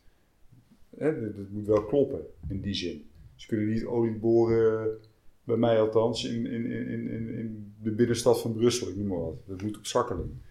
[0.97, 3.09] Hè, dat, moet wel kloppen in die zin.
[3.35, 4.99] Ze kunnen niet olie boren,
[5.43, 9.19] bij mij althans, in, in, in, in, in de binnenstad van Brussel, ik noem maar
[9.19, 9.35] wat.
[9.45, 10.41] Dat moet op zakkelen.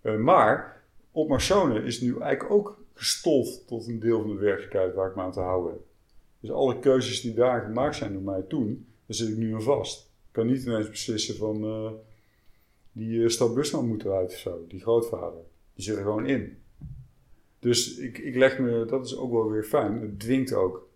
[0.00, 1.30] Eh, maar op
[1.84, 5.32] is nu eigenlijk ook gestold tot een deel van de werkelijkheid waar ik me aan
[5.32, 5.80] te houden heb.
[6.40, 9.62] Dus alle keuzes die daar gemaakt zijn door mij toen, daar zit ik nu aan
[9.62, 10.00] vast.
[10.00, 11.90] Ik kan niet ineens beslissen van eh,
[12.92, 15.40] die uh, stad Busman moet eruit of zo, die grootvader.
[15.74, 16.58] Die zit er gewoon in.
[17.58, 20.88] Dus ik, ik leg me, dat is ook wel weer fijn, het dwingt ook.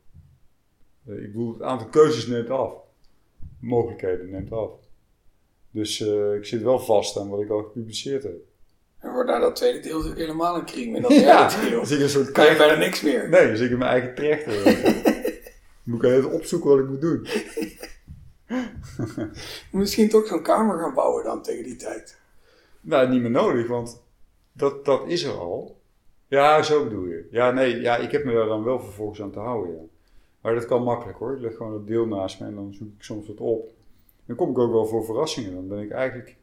[1.07, 2.75] Eh, ik bedoel, het aantal keuzes neemt af.
[3.61, 4.71] Mogelijkheden neemt af.
[5.71, 8.37] Dus eh, ik zit wel vast aan wat ik al gepubliceerd heb.
[8.99, 11.83] En wordt daar dat tweede deel natuurlijk helemaal een crime in dat Ja, deel.
[11.83, 13.29] ik een soort kan je bijna niks meer.
[13.29, 14.47] Nee, dus ik in mijn eigen terecht.
[15.85, 17.27] moet ik even opzoeken wat ik moet doen.
[19.73, 22.19] Misschien toch zo'n kamer gaan bouwen dan tegen die tijd.
[22.81, 24.03] Nou, niet meer nodig, want
[24.53, 25.81] dat, dat is er al.
[26.27, 27.29] Ja, zo bedoel je.
[27.31, 29.83] Ja, nee, ja, ik heb me daar dan wel vervolgens aan te houden, ja.
[30.41, 31.35] Maar dat kan makkelijk hoor.
[31.35, 33.73] Ik leg gewoon het deel naast me en dan zoek ik soms wat op.
[34.27, 35.55] Dan kom ik ook wel voor verrassingen.
[35.55, 36.37] Dan ben ik eigenlijk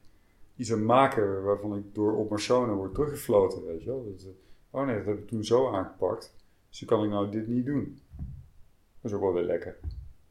[0.55, 4.03] iets aan maken waarvan ik door op Marsona word teruggefloten, weet je wel.
[4.03, 4.29] Dat, eh,
[4.79, 6.33] oh nee, dat heb ik toen zo aangepakt.
[6.69, 7.99] Dus dan kan ik nou dit niet doen.
[9.01, 9.79] Dat is ook wel weer lekker.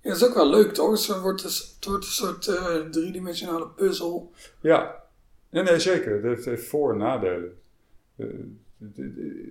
[0.07, 1.07] Ja, dat is ook wel leuk toch?
[1.07, 4.31] Het, wordt een, een soort eh, driedimensionale puzzel.
[4.61, 5.03] Ja,
[5.51, 6.25] nee, nee zeker.
[6.25, 7.59] Het heeft, voor- en nadelen.
[8.17, 8.27] Eh,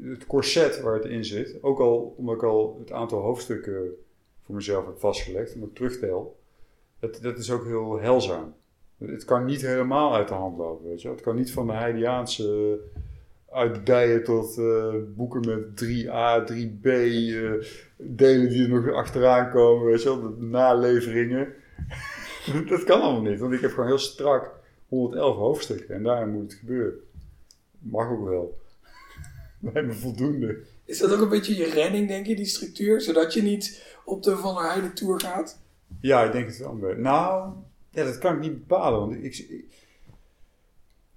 [0.03, 3.95] het, corset waar het in zit, ook al omdat ik al het aantal hoofdstukken
[4.45, 6.39] voor mezelf heb vastgelegd en ik terugtel,
[6.99, 8.53] dat, dat is ook heel heilzaam.
[8.97, 11.09] Het kan niet helemaal uit de hand lopen, weet je.
[11.09, 12.79] Het kan niet van de Heidiaanse
[13.55, 17.51] uitdijen tot eh, boeken met 3a, 3b, eh,
[17.97, 21.53] delen die er nog achteraan komen, weet je wel, de naleveringen.
[22.69, 24.51] dat kan allemaal niet, want ik heb gewoon heel strak
[24.87, 26.93] 111 hoofdstukken en daarin moet het gebeuren.
[27.79, 28.59] Mag ook wel.
[29.73, 30.57] Lijkt me voldoende.
[30.85, 33.01] Is dat ook een beetje je redding, denk je, die structuur?
[33.01, 35.59] Zodat je niet op de Van der Heijden Tour gaat?
[36.01, 36.73] Ja, ik denk het wel.
[36.97, 37.53] Nou,
[37.89, 38.99] ja, dat kan ik niet bepalen.
[38.99, 39.84] Want ik, ik-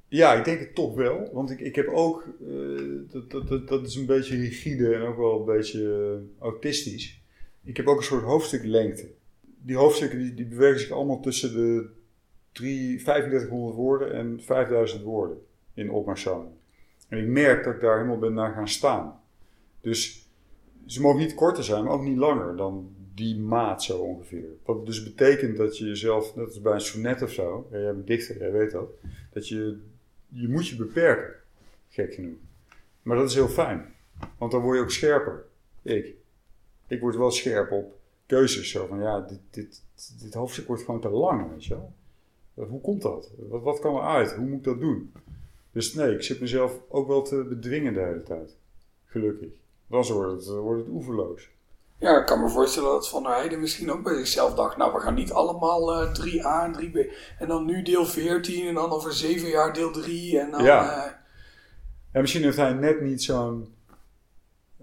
[0.08, 1.30] ja, ik denk het toch wel.
[1.32, 5.02] Want ik, ik heb ook, eh, dat, dat, dat, dat is een beetje rigide en
[5.02, 7.22] ook wel een beetje eh, autistisch.
[7.64, 9.10] Ik heb ook een soort hoofdstuklengte.
[9.62, 11.88] Die hoofdstukken die, die bewegen zich allemaal tussen de
[12.52, 15.38] drie- 3500 woorden en 5000 woorden
[15.74, 16.56] in opmerkzamen.
[17.08, 19.20] En ik merk dat ik daar helemaal ben naar gaan staan.
[19.80, 20.28] Dus
[20.86, 24.48] ze mogen niet korter zijn, maar ook niet langer dan die maat zo ongeveer.
[24.64, 28.06] Wat dus betekent dat je jezelf, net als bij een sonnet of zo, jij bent
[28.06, 28.88] dichter, jij weet dat,
[29.32, 29.78] dat je,
[30.28, 31.34] je moet je beperken.
[31.88, 32.38] gek genoeg.
[33.02, 33.94] Maar dat is heel fijn,
[34.38, 35.44] want dan word je ook scherper.
[35.82, 36.14] Ik.
[36.86, 38.70] Ik word wel scherp op keuzes.
[38.70, 39.82] Zo van ja, dit, dit,
[40.20, 41.92] dit hoofdstuk wordt gewoon te lang, weet je wel.
[42.66, 43.30] Hoe komt dat?
[43.36, 44.32] Wat, wat kan eruit?
[44.32, 45.12] Hoe moet ik dat doen?
[45.72, 48.56] Dus nee, ik zit mezelf ook wel te bedwingen de hele tijd.
[49.04, 49.48] Gelukkig.
[49.86, 51.50] Dan wordt het, wordt het oeverloos.
[51.98, 54.76] Ja, ik kan me voorstellen dat Van der Heijden misschien ook bij zichzelf dacht...
[54.76, 57.12] nou, we gaan niet allemaal uh, 3a en 3b...
[57.38, 60.64] en dan nu deel 14 en dan over 7 jaar deel 3 en dan...
[60.64, 61.06] Ja.
[61.06, 61.12] Uh...
[62.12, 63.74] En misschien heeft hij net niet zo'n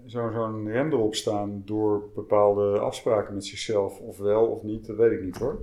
[0.06, 1.62] zo'n zo'n rem erop staan...
[1.64, 5.60] door bepaalde afspraken met zichzelf, of wel of niet, dat weet ik niet hoor.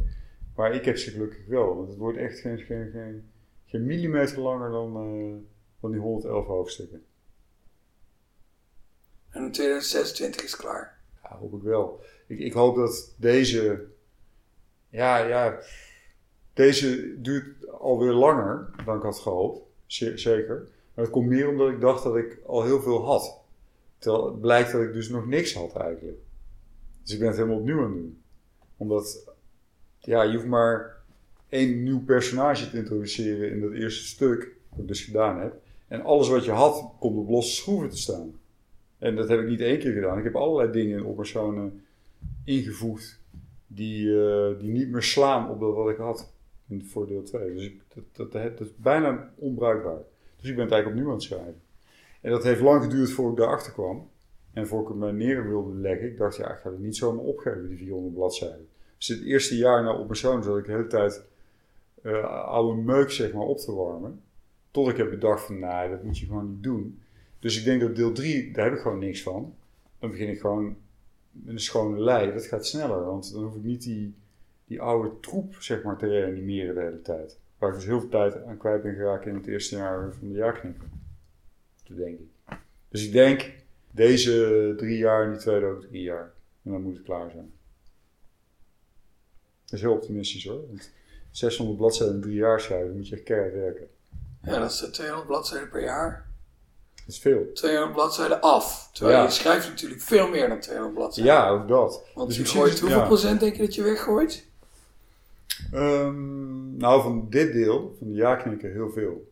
[0.55, 3.29] Maar ik heb ze gelukkig wel, want het wordt echt geen, geen, geen,
[3.65, 5.35] geen millimeter langer dan, uh,
[5.79, 7.05] dan die 111 hoofdstukken.
[9.29, 11.01] En 2026 is klaar.
[11.39, 12.01] Hoop ik wel.
[12.27, 13.85] Ik, ik hoop dat deze.
[14.89, 15.59] Ja, ja.
[16.53, 19.61] Deze duurt alweer langer dan ik had gehoopt.
[19.85, 20.67] Zeker.
[20.93, 23.41] Maar het komt meer omdat ik dacht dat ik al heel veel had.
[23.97, 26.17] Terwijl het blijkt dat ik dus nog niks had eigenlijk.
[27.01, 28.21] Dus ik ben het helemaal opnieuw aan het doen.
[28.77, 29.31] Omdat.
[29.99, 31.03] Ja, je hoeft maar
[31.49, 34.51] één nieuw personage te introduceren in dat eerste stuk.
[34.69, 35.61] Wat ik dus gedaan heb.
[35.87, 38.39] En alles wat je had, komt op losse schroeven te staan.
[39.03, 40.17] En dat heb ik niet één keer gedaan.
[40.17, 41.85] Ik heb allerlei dingen op personen
[42.43, 43.19] ingevoegd
[43.67, 46.33] die, uh, die niet meer slaan op wat ik had
[46.67, 47.53] in, voor deel 2.
[47.53, 47.71] Dus
[48.13, 50.01] dat, dat, is bijna onbruikbaar.
[50.39, 51.61] Dus ik ben het eigenlijk opnieuw aan het schrijven.
[52.21, 54.09] En dat heeft lang geduurd voordat ik daarachter kwam.
[54.53, 56.07] En voor ik me neer wilde leggen.
[56.07, 58.67] Ik dacht, ja, ik ga het niet zomaar opgeven, die 400 bladzijden.
[58.97, 61.23] Dus het eerste jaar na op persoon zat ik de hele tijd
[62.03, 64.21] uh, oude meuk zeg maar op te warmen.
[64.71, 67.01] Tot ik heb bedacht van, nee, dat moet je gewoon niet doen.
[67.43, 69.55] Dus ik denk dat deel 3, daar heb ik gewoon niks van.
[69.99, 70.77] Dan begin ik gewoon
[71.31, 72.33] met een schone lei.
[72.33, 74.15] Dat gaat sneller, want dan hoef ik niet die,
[74.65, 77.37] die oude troep zeg maar, te reanimeren de hele tijd.
[77.57, 80.27] Waar ik dus heel veel tijd aan kwijt ben geraakt in het eerste jaar van
[80.27, 80.91] de jaarknippen.
[81.83, 82.57] Dat denk ik.
[82.89, 83.51] Dus ik denk
[83.91, 86.33] deze drie jaar en die tweede ook drie jaar.
[86.63, 87.51] En dan moet het klaar zijn.
[89.65, 90.67] Dat is heel optimistisch hoor.
[90.67, 90.91] Want
[91.31, 93.87] 600 bladzijden in drie jaar schrijven, moet je echt keihard werken.
[94.43, 96.31] Ja, dat is 200 bladzijden per jaar.
[97.05, 97.53] Dat is veel.
[97.53, 98.89] 200 bladzijden af.
[98.93, 99.23] Terwijl ja.
[99.23, 101.33] je schrijft natuurlijk veel meer dan 200 bladzijden.
[101.33, 102.03] Ja, ook dat.
[102.15, 103.05] Want dus je gooit, hoeveel ja.
[103.05, 104.47] procent denk je dat je weggooit?
[105.73, 109.31] Um, nou, van dit deel, van de jaarknikker, heel veel.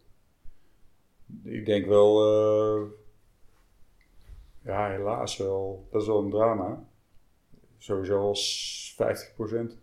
[1.44, 2.88] Ik denk wel, uh,
[4.66, 6.84] ja, helaas wel, dat is wel een drama.
[7.78, 9.78] Sowieso als 50 procent.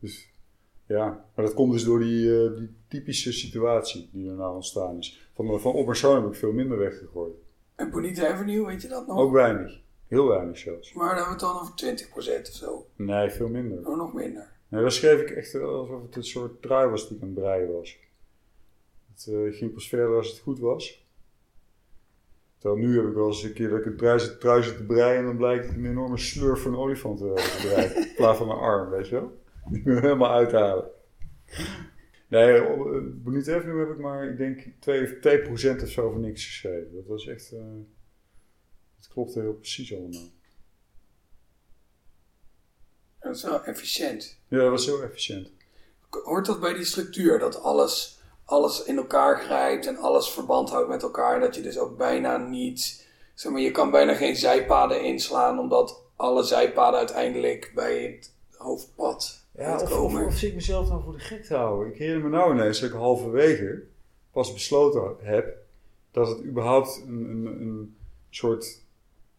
[0.00, 0.28] Dus
[0.86, 4.98] ja, maar dat komt dus door die, uh, die typische situatie die er nou ontstaan
[4.98, 5.25] is.
[5.36, 7.34] Van, van op persoon heb ik veel minder weggegooid.
[7.74, 9.18] En Bonita Avenue, weet je dat nog?
[9.18, 9.80] Ook weinig.
[10.06, 10.92] Heel weinig zelfs.
[10.92, 12.86] Maar dan hebben we het dan over 20% of zo?
[12.96, 13.88] Nee, veel minder.
[13.88, 14.52] Oh, nog minder?
[14.68, 17.38] Nee, dat schreef ik echt alsof het een soort trui was die ik aan het
[17.38, 17.98] breien was.
[19.12, 21.06] Het uh, ging pas verder als het goed was.
[22.58, 24.76] Terwijl nu heb ik wel eens een keer dat ik een trui zit, trui zit
[24.76, 27.96] te breien en dan blijkt het een enorme slurf van een olifant te breien.
[27.96, 29.40] in plaats van een arm, weet je wel?
[29.68, 30.90] Die moet helemaal uithalen.
[32.28, 32.62] Nee,
[33.02, 35.50] Bonita Avenue heb ik maar, ik denk, 2%, 2
[35.82, 36.94] of zo van niks geschreven.
[36.94, 37.60] Dat was echt, uh,
[38.96, 40.30] het klopte heel precies allemaal.
[43.20, 44.38] Dat is wel efficiënt.
[44.48, 45.50] Ja, dat was heel efficiënt.
[46.10, 50.88] Hoort dat bij die structuur, dat alles, alles in elkaar grijpt en alles verband houdt
[50.88, 55.04] met elkaar, dat je dus ook bijna niet, zeg maar, je kan bijna geen zijpaden
[55.04, 60.88] inslaan, omdat alle zijpaden uiteindelijk bij het hoofdpad ja, of, of, of, zie ik mezelf
[60.88, 61.92] dan voor de gek te houden?
[61.92, 63.82] Ik herinner me nou ineens dat ik halverwege
[64.30, 65.56] pas besloten heb
[66.10, 67.96] dat het überhaupt een, een, een
[68.30, 68.84] soort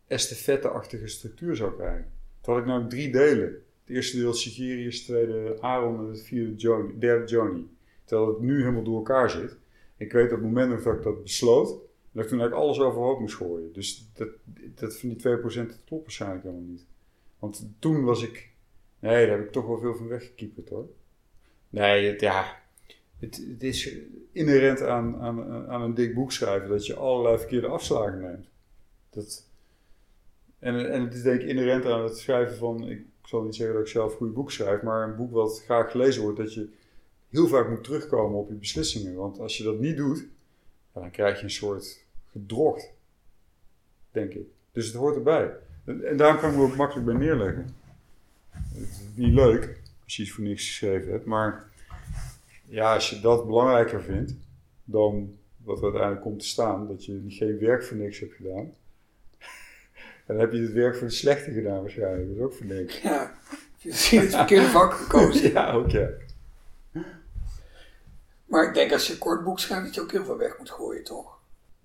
[0.08, 2.12] estafette-achtige structuur zou krijgen.
[2.42, 3.48] Toen had ik nou drie delen.
[3.86, 7.66] Het eerste deel Sigirius, het tweede Aaron en het vierde Johnny, derde Johnny.
[8.04, 9.58] Terwijl het nu helemaal door elkaar zit.
[9.98, 11.68] Ik weet op het moment dat ik dat besloot,
[12.12, 13.74] dat ik toen eigenlijk alles overhoop moest gooien.
[13.74, 14.30] Dus dat,
[14.76, 15.22] dat van die 2%
[15.68, 16.86] dat klopt waarschijnlijk helemaal niet.
[17.40, 18.52] Want toen was ik
[19.00, 20.88] Nee, daar heb ik toch wel veel van weggekieperd hoor.
[21.70, 22.60] Nee, het, ja,
[23.20, 23.98] het, het, is
[24.32, 28.48] inherent aan, aan, aan een dik boek schrijven dat je allerlei verkeerde afslagen neemt.
[29.10, 29.48] Dat,
[30.60, 33.76] en, en het is denk ik inherent aan het schrijven van, ik zal niet zeggen
[33.76, 36.54] dat ik zelf een goed boek schrijf, maar een boek wat graag gelezen wordt, dat
[36.54, 36.70] je
[37.30, 39.16] heel vaak moet terugkomen op je beslissingen.
[39.16, 40.26] Want als je dat niet doet,
[40.94, 42.94] dan krijg je een soort gedrocht,
[44.12, 44.48] denk ik.
[44.72, 45.56] Dus het hoort erbij.
[45.86, 47.76] En, en daarom kan ik me ook makkelijk bij neerleggen.
[48.74, 51.66] Het is niet leuk als je iets voor niks geschreven hebt, maar
[52.66, 54.34] ja, als je dat belangrijker vindt
[54.84, 58.74] dan wat er uiteindelijk komt te staan, dat je geen werk voor niks hebt gedaan,
[60.28, 62.28] dan heb je het werk voor de slechte gedaan waarschijnlijk.
[62.28, 63.02] Dat is ook voor niks.
[63.02, 63.32] Ja,
[63.78, 65.52] je ziet het verkeerde vak gekozen.
[65.52, 66.10] ja, ook ja.
[68.46, 70.58] Maar ik denk als je een kort boek schrijft, dat je ook heel veel weg
[70.58, 71.37] moet gooien, toch?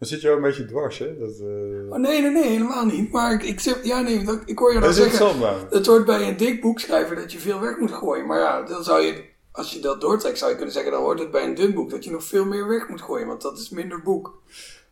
[0.03, 1.18] Dan zit je ook een beetje dwars, hè?
[1.18, 1.92] Dat, uh...
[1.92, 3.12] oh, nee, nee, nee, helemaal niet.
[3.12, 5.66] Maar ik, ik, zeg, ja, nee, dat, ik hoor je dat zeggen...
[5.70, 8.26] Het, hoort bij een dik boek schrijven dat je veel weg moet gooien.
[8.26, 10.92] Maar ja, dan zou je, als je dat doortrekt, zou je kunnen zeggen...
[10.92, 13.26] dan hoort het bij een dun boek dat je nog veel meer weg moet gooien.
[13.26, 14.42] Want dat is minder boek.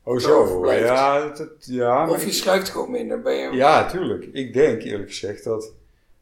[0.02, 2.10] Oh zo, ja, dat, ja.
[2.10, 3.22] Of je schrijft gewoon minder.
[3.22, 3.56] Ben je...
[3.56, 4.28] Ja, tuurlijk.
[4.32, 5.72] Ik denk eerlijk gezegd dat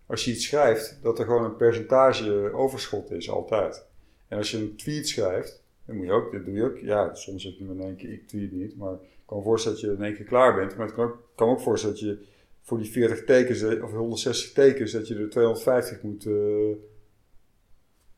[0.07, 3.85] als je iets schrijft, dat er gewoon een percentage overschot is, altijd.
[4.29, 5.58] En als je een tweet schrijft,
[5.89, 8.13] dan moet je ook, dat doe je ook, ja, soms heb je in één keer,
[8.13, 10.77] ik tweet niet, maar ik kan me voorstellen dat je in één keer klaar bent.
[10.77, 12.27] Maar het kan, ook, kan me ook voorstellen dat je
[12.63, 16.75] voor die 40 tekens, eh, of 160 tekens, dat je er 250 moet uh,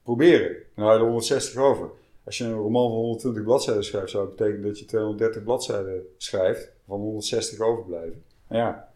[0.03, 0.57] proberen.
[0.77, 1.91] Je er 160 over.
[2.25, 6.03] Als je een roman van 120 bladzijden schrijft, zou dat betekenen dat je 230 bladzijden
[6.17, 8.23] schrijft, van 160 overblijven.
[8.49, 8.93] Nou ja,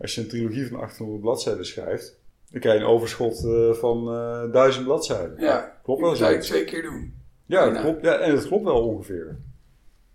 [0.00, 2.18] als je een trilogie van 800 bladzijden schrijft,
[2.50, 5.40] dan krijg je een overschot uh, van uh, 1000 bladzijden.
[5.40, 6.10] Ja, klopt wel.
[6.10, 7.24] Dat zou je twee keer doen.
[7.46, 9.36] Ja, dat klopt, ja, en dat klopt wel ongeveer.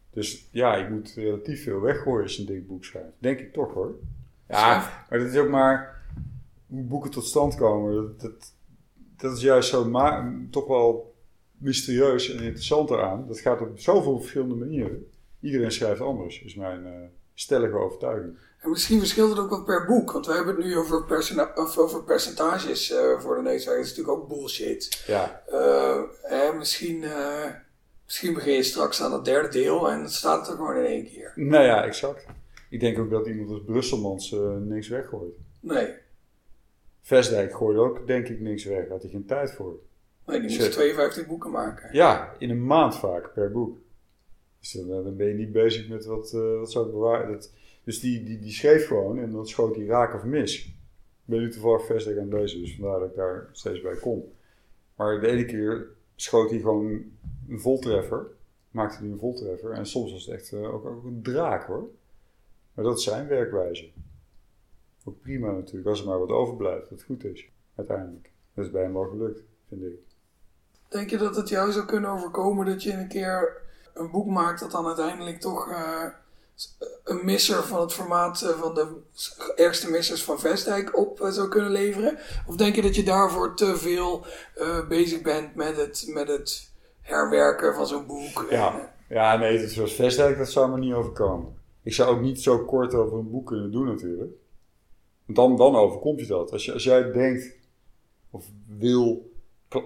[0.09, 3.13] Dus ja, je moet relatief veel weggooien als je een dik boek schrijft.
[3.17, 3.95] Denk ik toch hoor.
[4.47, 6.03] Ja, maar dat is ook maar
[6.67, 7.95] hoe boeken tot stand komen.
[7.95, 8.53] Dat, dat,
[9.17, 9.91] dat is juist zo
[10.49, 11.15] toch wel
[11.57, 13.27] mysterieus en interessant eraan.
[13.27, 15.05] Dat gaat op zoveel verschillende manieren.
[15.39, 16.91] Iedereen schrijft anders, is mijn uh,
[17.33, 18.37] stellige overtuiging.
[18.61, 21.05] En misschien verschilt het ook wel per boek, want we hebben het nu over,
[21.55, 23.77] of over percentages uh, voor de neuswerk.
[23.77, 25.03] Dat is natuurlijk ook bullshit.
[25.07, 25.43] Ja.
[25.51, 27.03] Uh, misschien,
[28.05, 30.85] misschien begin je straks aan het derde deel en dan staat het er gewoon in
[30.85, 31.33] één keer.
[31.35, 32.25] Nou ja, exact.
[32.69, 35.33] Ik denk ook dat iemand als Brusselmans niks weggooit.
[35.59, 35.93] Nee.
[37.01, 38.89] Vestdijk gooide ook, denk ik, niks weg.
[38.89, 39.79] Had hij geen tijd voor.
[40.25, 41.89] Nee, die moest 52 boeken maken.
[41.91, 43.77] Ja, in een maand vaak per boek.
[44.59, 47.31] Dus dan, dan ben je niet bezig met wat, wat zou ik bewaren.
[47.31, 47.51] Dat,
[47.91, 50.65] dus die, die, die schreef gewoon en dan schoot hij raak of mis.
[50.65, 50.73] Ik
[51.25, 54.23] ben nu toevallig vestig aan deze, dus vandaar dat ik daar steeds bij kom.
[54.95, 57.03] Maar de ene keer schoot hij gewoon
[57.49, 58.27] een voltreffer.
[58.71, 59.71] Maakte hij een voltreffer.
[59.71, 61.89] En soms was het echt uh, ook, ook, een draak hoor.
[62.73, 63.89] Maar dat is zijn werkwijze.
[65.03, 68.31] Ook prima natuurlijk, als er maar wat overblijft, dat goed is, uiteindelijk.
[68.53, 69.99] Dat is bij hem wel gelukt, vind ik.
[70.89, 73.61] Denk je dat het jou zou kunnen overkomen dat je een keer
[73.93, 76.05] een boek maakt dat dan uiteindelijk toch uh,
[77.03, 78.87] een misser van het formaat uh, van de
[79.55, 82.17] ergste missers van Vestdijk op uh, zou kunnen leveren?
[82.47, 84.25] Of denk je dat je daarvoor te veel
[84.87, 88.45] bezig bent met het, met het herwerken van zo'n boek?
[88.49, 91.59] Ja, ja nee, zoals Vestdijk, dat zou me niet overkomen.
[91.83, 94.31] Ik zou ook niet zo kort over een boek kunnen doen natuurlijk.
[95.25, 96.51] Want dan, dan overkomt je dat.
[96.51, 97.55] Als, je, als jij denkt
[98.29, 99.31] of wil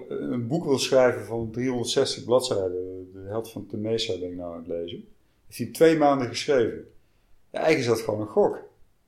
[0.08, 4.58] een boek wil schrijven van 360 bladzijden, de helft van Temesa ben ik nou aan
[4.58, 5.08] het lezen,
[5.46, 6.88] heeft hij twee maanden geschreven.
[7.50, 8.58] Ja, eigenlijk is dat gewoon een gok,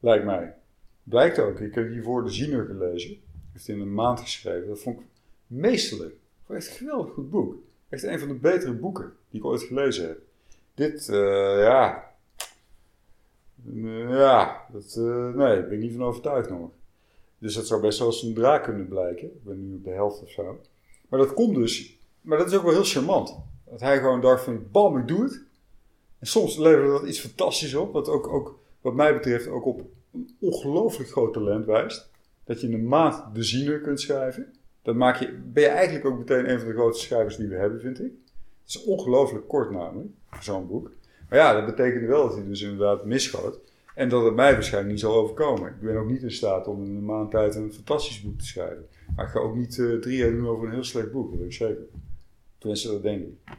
[0.01, 0.55] lijkt mij.
[1.03, 1.61] Blijkt ook.
[1.61, 3.17] Ik heb hiervoor de Ziener gelezen.
[3.53, 4.69] Heeft in een maand geschreven.
[4.69, 5.07] Dat vond ik
[5.47, 6.15] meesterlijk.
[6.49, 7.55] Echt een geweldig goed boek.
[7.89, 10.21] Echt een van de betere boeken die ik ooit gelezen heb.
[10.75, 11.17] Dit, uh,
[11.63, 12.15] ja.
[14.09, 16.71] Ja, dat, uh, nee, daar ben ik niet van overtuigd nog.
[17.39, 19.27] Dus dat zou best wel eens een draak kunnen blijken.
[19.27, 20.61] Ik ben nu op de helft of zo.
[21.09, 23.37] Maar dat komt dus, maar dat is ook wel heel charmant.
[23.65, 25.43] Dat hij gewoon dacht van, bam, ik doe het.
[26.19, 27.93] En soms leverde dat iets fantastisch op.
[27.93, 32.11] Wat ook, ook wat mij betreft ook op een ongelooflijk groot talent wijst.
[32.45, 34.53] Dat je in een maand de ziener kunt schrijven.
[34.83, 37.55] Dat maak je, ben je eigenlijk ook meteen een van de grootste schrijvers die we
[37.55, 38.13] hebben, vind ik.
[38.63, 40.09] Het is ongelooflijk kort namelijk,
[40.41, 40.91] zo'n boek.
[41.29, 43.59] Maar ja, dat betekende wel dat hij dus inderdaad misschoot.
[43.95, 45.69] En dat het mij waarschijnlijk niet zal overkomen.
[45.69, 48.47] Ik ben ook niet in staat om in een maand tijd een fantastisch boek te
[48.47, 48.87] schrijven.
[49.17, 51.39] Maar ik ga ook niet uh, drie jaar doen over een heel slecht boek, dat
[51.39, 51.85] weet ik zeker.
[52.59, 53.55] Tenminste, dat denk ik.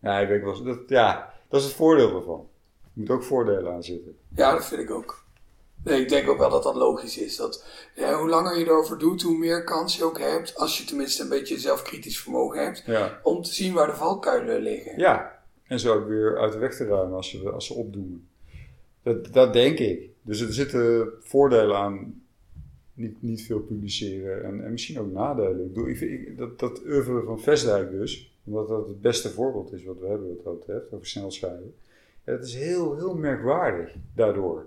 [0.00, 2.48] Ja, ik weet wel, dat, ja, dat is het voordeel ervan.
[2.82, 4.16] Er moet ook voordelen aan zitten.
[4.34, 5.24] Ja, dat vind ik ook.
[5.84, 7.36] Nee, ik denk ook wel dat dat logisch is.
[7.36, 10.84] Dat ja, hoe langer je erover doet, hoe meer kans je ook hebt, als je
[10.84, 13.20] tenminste een beetje zelfkritisch vermogen hebt, ja.
[13.22, 14.98] om te zien waar de valkuilen liggen.
[14.98, 18.28] Ja, en zo ook weer uit de weg te ruimen als ze, als ze opdoemen.
[19.02, 20.10] Dat, dat denk ik.
[20.22, 22.22] Dus er zitten voordelen aan
[22.94, 25.60] niet, niet veel publiceren en, en misschien ook nadelen.
[25.60, 29.72] Ik bedoel, ik, ik, dat, dat oeuvre van Vestdijk dus, omdat dat het beste voorbeeld
[29.72, 31.74] is wat we hebben wat dat betreft, over snel schrijven.
[32.24, 34.66] Ja, dat is heel, heel merkwaardig daardoor.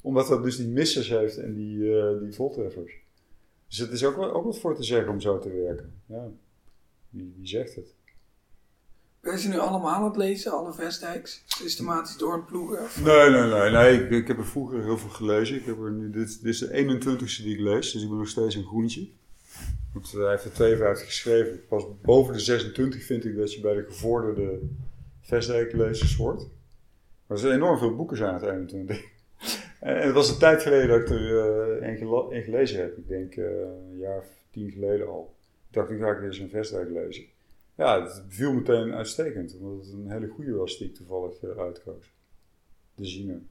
[0.00, 2.92] Omdat dat dus die missers heeft en die, uh, die voltreffers.
[3.68, 5.92] Dus het is ook, ook wat voor te zeggen om zo te werken.
[6.06, 6.28] Ja.
[7.10, 7.94] Wie, wie zegt het?
[9.20, 11.42] Ben je ze nu allemaal aan het lezen, alle Vestdijks?
[11.46, 13.04] Systematisch door een ploegen?
[13.04, 13.70] Nee, nee, nee.
[13.70, 14.02] nee.
[14.02, 15.56] Ik, ik, heb er vroeger heel veel gelezen.
[15.56, 18.18] Ik heb er nu, dit, dit is de 21ste die ik lees, dus ik ben
[18.18, 19.08] nog steeds een groentje.
[19.92, 21.66] Want hij heeft er 52 geschreven.
[21.68, 24.58] Pas boven de 26 vind ik dat je bij de gevorderde
[25.20, 26.40] Vestdijk-lezers hoort.
[27.26, 29.04] Maar er zijn enorm veel boeken zijn het 21.
[29.80, 32.96] en het was een tijd geleden dat ik er uh, een, gelezen heb.
[32.96, 33.46] Ik denk uh,
[33.90, 35.34] een jaar of tien geleden al.
[35.68, 37.24] Ik dacht, nu ga ik weer eens een lezen.
[37.74, 42.12] Ja, het viel meteen uitstekend, omdat het een hele goede was die toevallig uh, uitkoos.
[42.94, 43.48] te zien.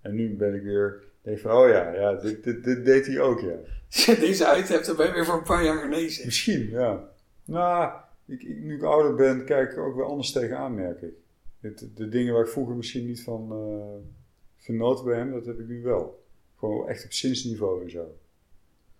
[0.00, 3.20] En nu ben ik weer, denk van, oh ja, ja dit, dit, dit deed hij
[3.20, 3.54] ook, ja.
[4.14, 6.26] Deze uit hebt, dan ben je weer voor een paar jaar genezen.
[6.26, 7.08] Misschien, ja.
[7.44, 7.92] Nou,
[8.26, 11.14] ik, ik, nu ik ouder ben, kijk ik ook weer anders tegenaan, merk ik.
[11.60, 14.10] De, de dingen waar ik vroeger misschien niet van uh,
[14.56, 16.24] genoten bij hem, dat heb ik nu wel.
[16.58, 18.18] Gewoon echt op zinsniveau en zo.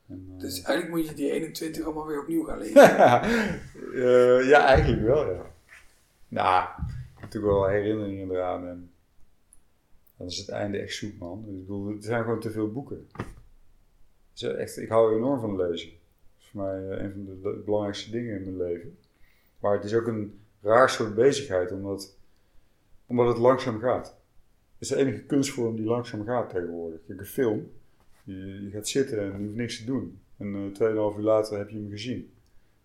[0.08, 2.76] En, uh, dus eigenlijk moet je die 21 allemaal weer opnieuw gaan lezen.
[3.92, 5.50] uh, ja, eigenlijk wel, ja.
[6.28, 8.68] Nou, ik heb natuurlijk wel herinneringen eraan.
[8.68, 8.90] En
[10.16, 11.44] dan is het einde echt zoek, man.
[11.48, 13.08] Ik bedoel, er zijn gewoon te veel boeken.
[14.34, 15.88] Echt, ik hou enorm van lezen.
[15.88, 18.98] Dat is voor mij een van de belangrijkste dingen in mijn leven.
[19.60, 22.18] Maar het is ook een raar soort bezigheid, omdat,
[23.06, 24.06] omdat het langzaam gaat.
[24.06, 27.00] Het is de enige kunstvorm die langzaam gaat tegenwoordig.
[27.06, 27.70] Kijk, een film,
[28.24, 30.20] je, je gaat zitten en je hoeft niks te doen.
[30.36, 32.30] En uh, 2,5 uur later heb je hem gezien.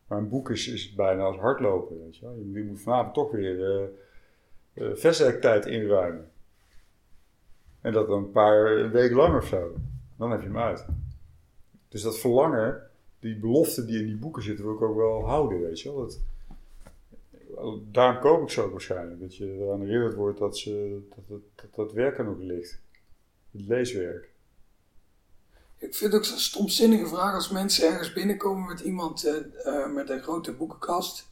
[0.07, 2.35] Maar een boek is, is bijna als hardlopen, weet je wel.
[2.35, 3.87] Je, moet vanavond toch weer uh,
[4.73, 6.30] uh, vestigtijd inruimen.
[7.81, 9.75] En dat dan een paar een week lang of zo.
[10.17, 10.85] Dan heb je hem uit.
[11.87, 15.61] Dus dat verlangen, die belofte die in die boeken zitten, wil ik ook wel houden,
[15.61, 15.97] weet je wel.
[15.97, 16.19] Dat,
[17.91, 19.19] daarom koop ik ook waarschijnlijk.
[19.19, 22.79] Dat je eraan herinnerd wordt dat, ze, dat, dat, dat, dat werk er nog ligt.
[23.51, 24.29] Het leeswerk.
[25.77, 29.93] Ik vind het ook zo'n stomzinnige vraag als mensen ergens binnenkomen met iemand uh, uh,
[29.93, 31.29] met een grote boekenkast.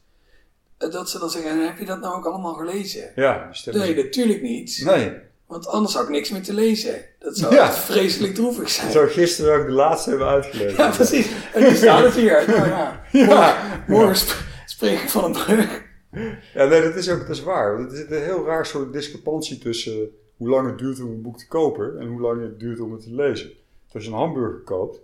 [0.78, 3.12] Uh, dat ze dan zeggen, heb je dat nou ook allemaal gelezen?
[3.14, 4.82] Ja, Nee, natuurlijk niet.
[4.84, 5.28] Nee.
[5.50, 7.04] Want anders zou ik niks meer te lezen.
[7.18, 7.62] Dat zou ja.
[7.62, 8.92] echt vreselijk droevig zijn.
[8.92, 10.76] Zou gisteren ook de laatste hebben uitgelezen.
[10.76, 11.30] Ja, precies.
[11.54, 12.44] En nu staat het hier.
[12.46, 12.68] Nou
[13.12, 13.84] ja.
[13.86, 14.30] Morgen, sp
[14.66, 15.82] spring ik van een brug.
[16.54, 17.78] Ja, nee, dat is ook dat is waar.
[17.78, 21.38] Het is een heel raar soort discrepantie tussen hoe lang het duurt om een boek
[21.38, 23.48] te kopen en hoe lang het duurt om het te lezen.
[23.84, 25.00] Dus als je een hamburger koopt,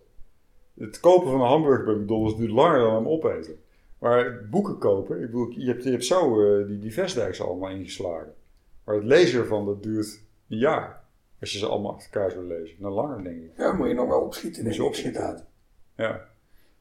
[0.79, 3.59] het kopen van een hamburger bij McDonald's duurt langer dan hem opeten.
[3.99, 7.71] Maar boeken kopen, ik bedoel, je hebt, je hebt zo uh, die, die Vestdijks allemaal
[7.71, 8.35] ingeslagen.
[8.85, 11.05] Maar het lezen ervan, dat duurt een jaar.
[11.41, 12.77] Als je ze allemaal achter elkaar zou lezen.
[12.79, 13.57] Nou, langer denk ik.
[13.57, 14.65] Ja, moet je nog wel opschieten.
[14.65, 15.47] Moet je opschieten.
[15.97, 16.29] Ja.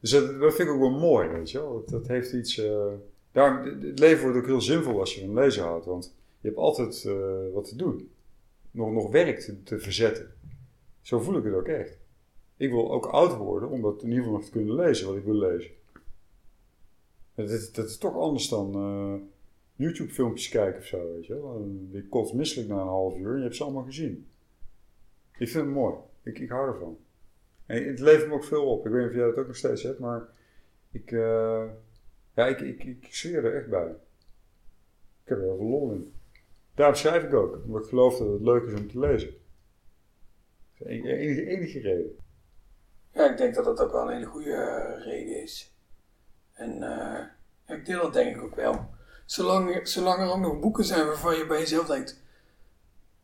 [0.00, 1.72] Dus dat, dat, vind ik ook wel mooi, weet je wel.
[1.72, 2.58] Dat, dat heeft iets...
[2.58, 2.86] Uh,
[3.32, 5.86] daarom, het leven wordt ook heel zinvol als je van lezen houdt.
[5.86, 7.14] Want je hebt altijd uh,
[7.52, 8.10] wat te doen.
[8.70, 10.34] Nog, nog werk te, te, verzetten.
[11.02, 11.98] Zo voel ik het ook echt.
[12.56, 15.16] Ik wil ook oud worden om dat in ieder geval nog te kunnen lezen wat
[15.16, 15.70] ik wil lezen.
[17.34, 18.76] Dat is, dat is toch anders dan...
[18.76, 19.20] Uh,
[19.76, 21.70] YouTube filmpjes kijken of zo, weet je wel.
[21.90, 24.28] Je kost misselijk na een half uur en je hebt ze allemaal gezien.
[25.38, 25.94] Ik vind het mooi.
[26.22, 26.98] Ik, ik hou ervan.
[27.66, 28.86] En het levert me ook veel op.
[28.86, 30.28] Ik weet niet of jij dat ook nog steeds hebt, maar
[30.90, 31.64] ik, uh,
[32.34, 33.88] ja, ik, ik, ik, zweer er echt bij.
[35.22, 36.12] Ik heb er heel veel lol in.
[36.74, 39.34] Daarom schrijf ik ook, omdat ik geloof dat het leuk is om te lezen.
[40.78, 42.16] Dat is de enige, reden.
[43.12, 45.74] Ja, ik denk dat dat ook wel een hele goede uh, reden is.
[46.52, 48.94] En uh, ik deel dat denk ik ook wel.
[49.26, 52.20] Zolang, zolang er ook nog boeken zijn waarvan je bij jezelf denkt: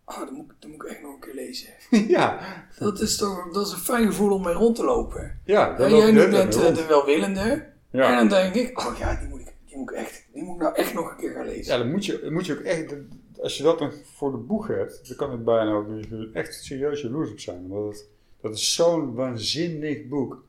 [0.05, 1.73] Ah, oh, dat, moet, dat moet ik echt nog een keer lezen.
[2.17, 2.39] ja.
[2.79, 5.41] Dat is toch dat is een fijn gevoel om mee rond te lopen.
[5.45, 7.67] Ja, dat en jij noemt net de, de welwillende.
[7.91, 8.11] Ja.
[8.11, 10.55] En dan denk ik: Oh ja, die moet ik, die moet ik, echt, die moet
[10.55, 11.73] ik nou echt nog een keer gaan lezen.
[11.73, 12.95] Ja, dan moet je, moet je ook echt.
[13.41, 15.87] Als je dat dan voor de boeg hebt, dan kan het bijna ook
[16.33, 17.69] echt serieus jaloers op zijn.
[17.69, 18.07] Want het,
[18.41, 20.45] dat is zo'n waanzinnig boek.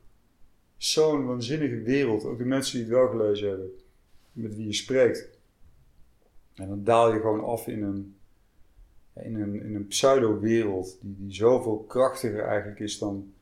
[0.77, 2.25] Zo'n waanzinnige wereld.
[2.25, 3.69] Ook de mensen die het wel gelezen hebben,
[4.31, 5.29] met wie je spreekt.
[6.55, 8.15] En dan daal je gewoon af in een,
[9.13, 13.33] in een, in een pseudo-wereld die, die zoveel krachtiger eigenlijk is dan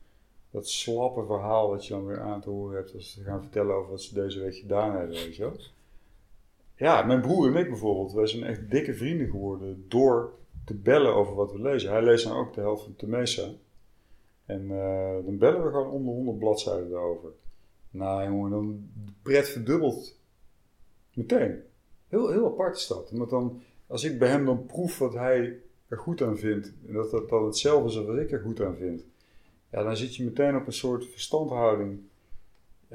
[0.51, 3.75] dat slappe verhaal wat je dan weer aan te horen hebt als ze gaan vertellen
[3.75, 5.51] over wat ze deze week gedaan hebben, weet je.
[6.75, 10.33] Ja, mijn broer en ik bijvoorbeeld, wij zijn echt dikke vrienden geworden door
[10.65, 11.91] te bellen over wat we lezen.
[11.91, 13.49] Hij leest dan ook de helft van Temesa.
[14.45, 17.29] En uh, dan bellen we gewoon om de 100 bladzijden erover.
[17.89, 20.17] Nou jongen, dan de pret verdubbelt
[21.13, 21.63] meteen.
[22.11, 23.11] Heel, heel apart is dat.
[23.11, 26.93] Want dan, als ik bij hem dan proef wat hij er goed aan vindt, en
[26.93, 29.03] dat dat dan hetzelfde is wat ik er goed aan vind,
[29.69, 31.99] ja, dan zit je meteen op een soort verstandhouding.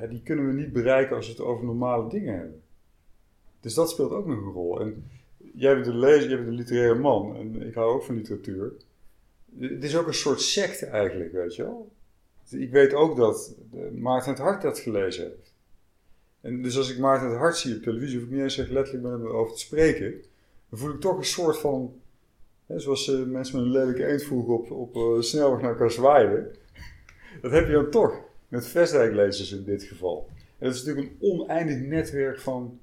[0.09, 2.62] Die kunnen we niet bereiken als we het over normale dingen hebben.
[3.61, 4.81] Dus dat speelt ook nog een rol.
[4.81, 5.11] En
[5.55, 8.73] jij bent een lezer, jij bent een literaire man, en ik hou ook van literatuur.
[9.59, 11.91] Het is ook een soort secte eigenlijk, weet je wel.
[12.51, 13.55] Ik weet ook dat
[13.93, 15.45] Maarten het Hart dat gelezen heeft.
[16.47, 18.70] En dus als ik Maarten het hart zie op televisie, hoef ik niet eens echt
[18.70, 20.11] letterlijk met hem over te spreken.
[20.68, 22.01] Dan voel ik toch een soort van,
[22.66, 26.57] hè, zoals uh, mensen met een lelijke eendvoeg op, op uh, snelweg naar elkaar zwaaien.
[27.42, 30.28] Dat heb je dan toch, met Vestdijklezers in dit geval.
[30.59, 32.80] En dat is natuurlijk een oneindig netwerk van,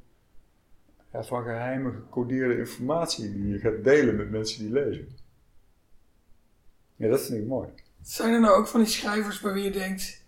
[1.12, 5.08] ja, van geheime gecodeerde informatie die je gaat delen met mensen die lezen.
[6.96, 7.70] Ja, dat vind ik mooi.
[8.02, 10.24] Zijn er nou ook van die schrijvers bij wie je denkt,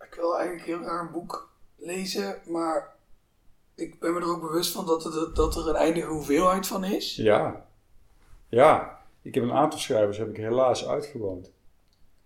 [0.00, 1.52] ik wil eigenlijk heel graag een boek
[1.84, 2.96] lezen, maar
[3.74, 6.84] ik ben me er ook bewust van dat er, dat er een eindige hoeveelheid van
[6.84, 7.16] is.
[7.16, 7.66] Ja,
[8.48, 9.02] ja.
[9.22, 11.52] Ik heb een aantal schrijvers heb ik helaas uitgewoond.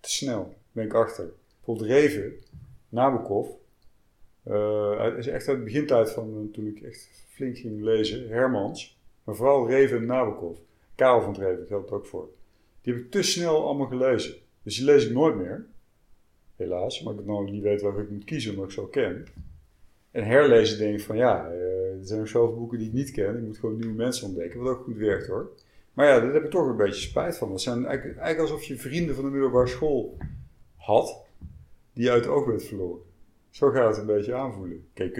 [0.00, 1.32] Te snel, ben ik achter.
[1.56, 2.32] Bijvoorbeeld Reven,
[2.88, 3.48] Nabokov.
[4.98, 8.28] Het is echt uit het begintijd van uh, toen ik echt flink ging lezen.
[8.28, 8.98] Hermans.
[9.24, 10.58] Maar vooral Reven en Nabokov.
[10.94, 12.28] Karel van Reven geldt ook voor.
[12.82, 14.34] Die heb ik te snel allemaal gelezen.
[14.62, 15.66] Dus die lees ik nooit meer.
[16.56, 19.26] Helaas, maar ik nou niet weet welke ik moet kiezen omdat ik zo ken.
[20.18, 23.36] En herlezen denk van ja, uh, er zijn nog zoveel boeken die ik niet ken.
[23.36, 25.50] Ik moet gewoon nieuwe mensen ontdekken, wat ook goed werkt hoor.
[25.92, 27.50] Maar ja, daar heb ik toch een beetje spijt van.
[27.50, 30.16] Dat zijn eigenlijk, eigenlijk alsof je vrienden van de middelbare school
[30.76, 31.24] had,
[31.92, 33.02] die je uit het oog bent verloren.
[33.50, 34.86] Zo gaat het een beetje aanvoelen.
[34.92, 35.14] Kijk,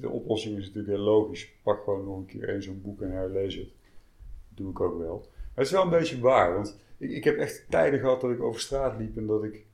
[0.00, 1.52] de oplossing is natuurlijk heel logisch.
[1.62, 3.68] Pak gewoon nog een keer één zo'n boek en herlees het.
[4.48, 5.18] Dat doe ik ook wel.
[5.30, 8.30] Maar het is wel een beetje waar, want ik, ik heb echt tijden gehad dat
[8.30, 9.66] ik over straat liep en dat ik...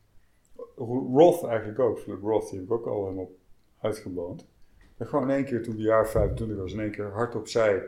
[1.12, 3.30] Roth eigenlijk ook, Philip Roth, die heb ik ook al helemaal
[3.80, 4.46] uitgeboond.
[4.96, 7.80] En gewoon in één keer toen de jaar 25 was, in één keer hardop zei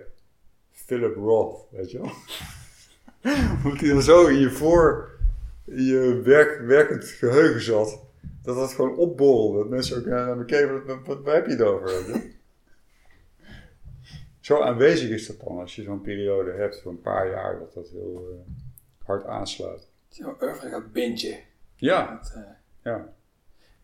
[0.71, 2.13] Philip Roth, weet je wel.
[3.65, 5.11] Omdat hij dan zo in je voor,
[5.65, 8.01] in je werk, werkend geheugen zat,
[8.43, 9.59] dat dat gewoon opborrelde.
[9.59, 12.31] Dat mensen ook naar me keken, wat, heb je het over, weet je?
[14.41, 17.75] Zo aanwezig is dat dan als je zo'n periode hebt van een paar jaar dat
[17.75, 19.89] dat heel uh, hard aanslaat.
[20.09, 21.41] Zo oeuvre gaat bintje.
[21.75, 22.21] Ja.
[22.23, 22.43] Dat, uh,
[22.83, 23.15] ja.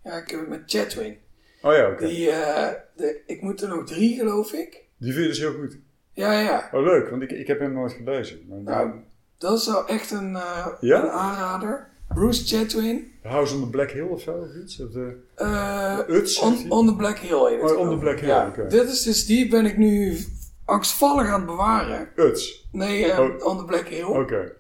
[0.03, 1.19] Ja, ik heb het met Chatwin.
[1.63, 2.07] Oh ja, oké.
[2.07, 4.85] Die, uh, de, ik moet er nog drie, geloof ik.
[4.99, 5.79] Die vind je dus heel goed.
[6.13, 6.69] Ja, ja.
[6.73, 8.39] Oh, leuk, want ik, ik heb hem nooit gelezen.
[8.49, 8.91] Maar Nou,
[9.39, 11.03] dat is wel echt een, uh, Ja?
[11.03, 11.89] een aanrader.
[12.15, 13.13] Bruce Chatwin.
[13.23, 14.81] House on the Black Hill of zo, of iets?
[14.81, 16.39] Of de, Uh, Uts?
[16.39, 17.97] on, on the Black Hill Oh, On the.
[17.97, 18.67] Black Hill, Ja, oké.
[18.67, 20.17] dit is dus, die ben ik nu
[20.65, 22.09] angstvallig aan het bewaren.
[22.17, 22.69] Uts.
[22.73, 23.47] Nee, eh, Oh.
[23.47, 24.05] On the Black Hill.
[24.05, 24.53] Oké.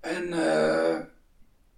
[0.00, 0.94] En eh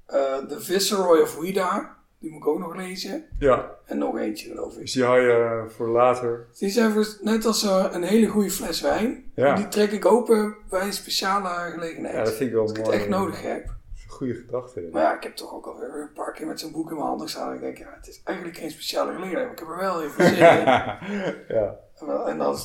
[0.06, 1.93] eh The Viceroy of Ouida,
[2.24, 3.24] die moet ik ook nog lezen.
[3.38, 4.80] Ja, En nog eentje geloof ik.
[4.80, 6.46] dus die hou je eh, voor later.
[6.58, 9.30] Die zijn voor, net als eh, een hele goede fles wijn.
[9.34, 9.54] Ja.
[9.54, 12.14] Die trek ik open bij een speciale gelegenheid.
[12.14, 12.98] Ja, dat vind ik wel Als ik het mooi.
[12.98, 13.64] echt nodig heb.
[13.66, 14.88] Dat is een goede gedachte.
[14.92, 17.06] Maar ja, ik heb toch ook alweer een paar keer met zo'n boek in mijn
[17.08, 17.48] handen staan.
[17.48, 20.02] En ik denk, ja, het is eigenlijk geen speciale gelegenheid, maar ik heb er wel
[20.02, 20.64] even zin in.
[21.56, 21.76] ja.
[22.00, 22.56] En wel- En dan,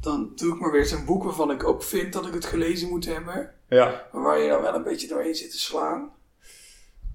[0.00, 2.88] dan doe ik maar weer zo'n boek waarvan ik ook vind dat ik het gelezen
[2.88, 3.50] moet hebben.
[3.68, 4.06] Ja.
[4.12, 6.10] Maar waar je dan wel een beetje doorheen zit te slaan.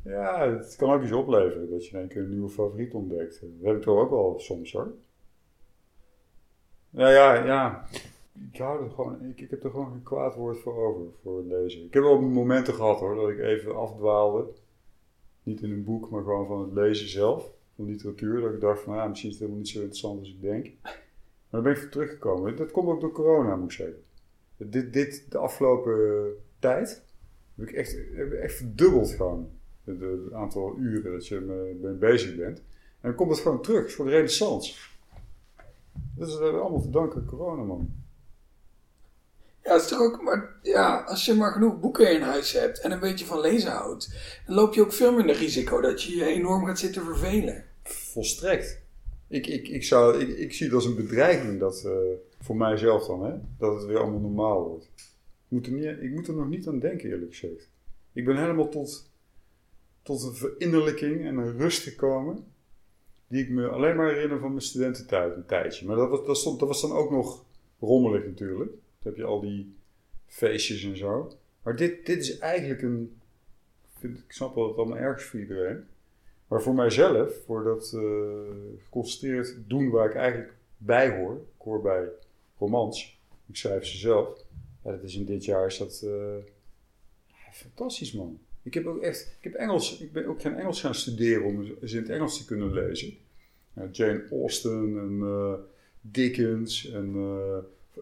[0.04, 3.42] Ja, het kan ook iets opleveren dat je in één keer een nieuwe favoriet ontdekt.
[3.42, 4.94] Dat heb ik toch ook wel soms hoor.
[6.90, 7.86] Nou ja, ja.
[8.52, 11.84] Ik hou er gewoon, ik, heb er gewoon geen kwaad woord voor over, voor lezen.
[11.84, 14.48] Ik heb wel momenten gehad hoor, dat ik even afdwaalde.
[15.44, 18.42] Niet in een boek, maar gewoon van het lezen zelf, van literatuur.
[18.42, 20.72] Dat ik dacht van, ja, misschien is het helemaal niet zo interessant als ik denk.
[20.82, 21.02] Maar
[21.50, 22.56] dan ben ik teruggekomen.
[22.56, 24.04] Dat komt ook door corona, moet ik zeggen.
[24.58, 27.04] Dit, dit de afgelopen tijd,
[27.58, 29.50] ik echt, heb ik echt verdubbeld gewoon.
[29.84, 31.40] Het aantal uren dat je
[31.82, 32.58] mee bezig bent.
[32.58, 34.76] En dan komt het gewoon terug, voor de renaissance.
[36.16, 37.94] Dat is allemaal te danken aan corona, man.
[39.64, 42.92] Ja, is toch ook, maar ja, als je maar genoeg boeken in huis hebt en
[42.92, 44.16] een beetje van lezen houdt,
[44.46, 47.66] dan loop je ook veel minder risico dat je je enorm gaat zitten vervelen.
[47.84, 48.82] Volstrekt.
[49.28, 51.92] Ik, ik, ik, zou, ik, ik zie het als een bedreiging dat, eh,
[52.42, 54.86] voor mijzelf dan, hè, dat het weer allemaal normaal wordt.
[54.96, 57.70] Ik moet, er niet, ik moet er nog niet aan denken, eerlijk gezegd.
[58.14, 59.12] Ik ben helemaal tot,
[60.04, 62.46] tot een verinnerlijking en een rust gekomen,
[63.28, 65.86] die ik me alleen maar herinner van mijn studententijd een tijdje.
[65.86, 67.44] Maar dat was, dat, stond, dat was dan ook nog
[67.80, 68.70] rommelig natuurlijk.
[68.72, 69.76] Dan heb je al die
[70.26, 71.38] feestjes en zo.
[71.64, 73.22] Maar dit, dit is eigenlijk een,
[73.98, 75.84] vind, ik snap wel dat het allemaal erg is voor iedereen.
[76.48, 81.82] Maar voor mijzelf, voor dat eh geconcentreerd doen waar ik eigenlijk bij hoor, ik hoor
[81.82, 82.08] bij
[82.58, 84.46] romans, ik schrijf ze zelf.
[84.82, 86.36] Dat is in dit jaar is dat eh,
[87.52, 88.40] fantastisch man.
[88.64, 91.66] Ik heb ook echt, ik heb Engels, ik ben ook geen Engels gaan studeren om
[91.66, 93.18] ze in het Engels te kunnen lezen.
[93.74, 95.54] Ja, Jane Austen en eh,
[96.02, 97.58] Dickens en eh,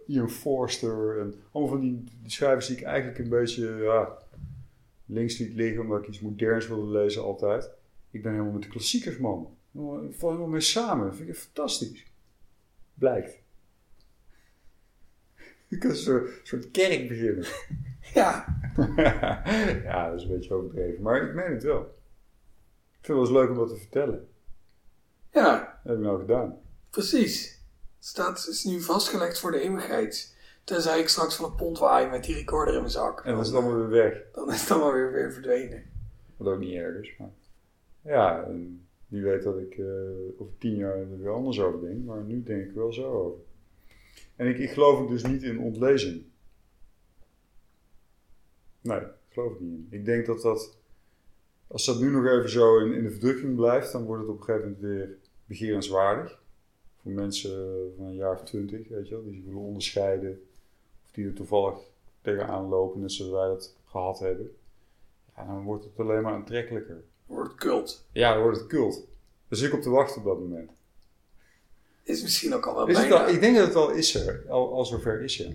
[0.07, 4.18] Ian Forster en allemaal van die, schrijvers die ik eigenlijk een beetje ja,
[5.05, 7.70] links liet liggen omdat ik iets moderns wilde lezen altijd.
[8.12, 9.57] Ik ben helemaal met de klassiekers, man.
[9.74, 11.16] Ik val helemaal mee samen.
[11.16, 12.05] Vind ik fantastisch.
[12.93, 13.39] Blijkt.
[15.70, 17.45] Ik kan een soort kerk beginnen.
[18.14, 18.45] Ja,
[19.84, 21.03] ja, dat is een beetje overdreven.
[21.03, 21.82] Maar ik meen het wel.
[21.82, 24.28] Ik vind het wel eens leuk om dat te vertellen.
[25.34, 26.57] ja, Dat heb ik nou gedaan.
[26.89, 27.59] precies.
[27.97, 30.36] Het staat, is nu vastgelegd voor de eeuwigheid.
[30.64, 33.22] Tenzij ik straks van een pont waai met die recorder in mijn zak.
[33.26, 34.22] En dan is het allemaal weer weg.
[34.34, 35.84] Dan is het allemaal weer, weer verdwenen.
[36.38, 37.16] Wat ook niet erg is.
[37.18, 37.30] Maar...
[38.01, 39.86] Ja, en wie weet dat ik eh,
[40.38, 42.05] over tien jaar er weer anders over denk.
[42.05, 43.39] Maar nu denk ik wel zo over.
[44.36, 46.24] En ik, ik geloof ook dus niet in ontlezing.
[48.82, 49.88] Nee, geloof ik niet in.
[50.00, 50.78] Ik denk dat dat,
[51.68, 54.38] als dat nu nog even zo in, in de verdrukking blijft, dan wordt het op
[54.38, 56.40] een gegeven moment weer begerenswaardig.
[57.02, 60.42] Voor mensen van een jaar of twintig, weet je wel, die zich willen onderscheiden.
[61.06, 61.78] Of die er toevallig
[62.22, 64.56] tegenaan lopen, net zoals wij dat gehad hebben,
[65.36, 67.04] ja, dan wordt het alleen maar aantrekkelijker.
[67.26, 68.06] Wordt het cult.
[68.12, 68.96] Ja, dan wordt het cult.
[69.48, 70.72] Daar zit ik op te wachten op dat moment.
[72.04, 73.26] Is misschien ook al wel Is het bijna.
[73.26, 75.50] al, ik denk dat het al is er, al, al zover is, ja.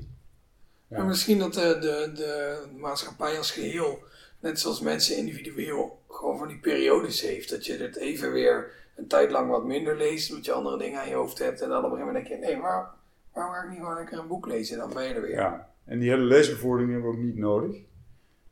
[0.88, 0.96] Ja.
[0.96, 3.98] Maar misschien dat de, de, de maatschappij als geheel,
[4.40, 7.50] net zoals mensen individueel, gewoon van die periodes heeft.
[7.50, 11.00] Dat je het even weer een tijd lang wat minder leest, omdat je andere dingen
[11.00, 11.60] aan je hoofd hebt.
[11.60, 12.90] En dan op een gegeven moment denk je, nee, waar,
[13.32, 14.74] waarom ga ik niet gewoon lekker een boek lezen?
[14.74, 15.30] En dan ben je er weer.
[15.34, 17.76] Ja, en die hele leesbevordering hebben we ook niet nodig.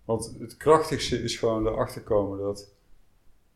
[0.04, 2.72] Want het krachtigste is gewoon erachter komen dat...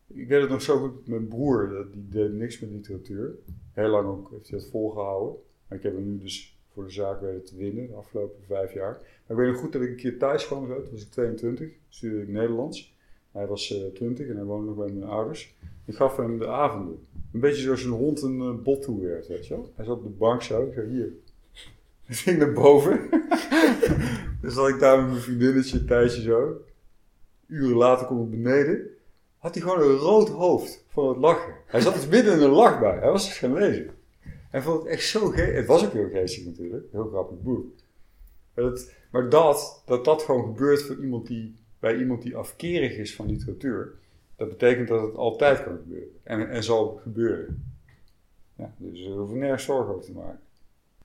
[0.07, 3.31] Ik weet het nog zo goed, mijn broer, dat- die deed niks met literatuur.
[3.73, 5.35] Heel lang ook heeft hij dat volgehouden.
[5.67, 8.73] Maar ik heb hem nu dus voor de zaak weten te winnen, de afgelopen vijf
[8.73, 8.91] jaar.
[8.91, 11.11] Maar ik weet nog goed dat ik een keer thuis kwam, zo, toen was ik
[11.11, 12.97] 22, studeerde ik Nederlands.
[13.31, 15.55] Hij was eh 20 en hij woonde nog bij mijn ouders.
[15.85, 17.07] Ik gaf hem de avonden.
[17.33, 19.55] Een beetje zoals een hond een eh, bot toe werd, weet je.
[19.75, 21.11] Hij zat op de bank zo, ik zei hier.
[22.07, 23.09] Ik ging naar boven.
[24.41, 26.61] dus zat ik daar met mijn vriendinnetje, Thijsje zo.
[27.47, 28.87] Uren later kom ik beneden.
[29.37, 31.53] Had hij gewoon een rood hoofd van het lachen.
[31.65, 32.99] Hij zat dus midden in een lachbui.
[32.99, 33.89] Hij was dus lezen.
[34.49, 35.55] Hij vond het echt zo geestig.
[35.55, 36.85] Het was ook heel geestig natuurlijk.
[36.91, 37.65] Heel grappig boek.
[38.53, 42.97] Maar dat, maar dat, dat dat gewoon gebeurt voor iemand die, bij iemand die afkerig
[42.97, 43.93] is van literatuur.
[44.35, 46.19] Dat betekent dat het altijd kan gebeuren.
[46.23, 47.73] En, en zal gebeuren.
[48.55, 50.39] Ja, dus we hoeven nergens zorgen over te maken.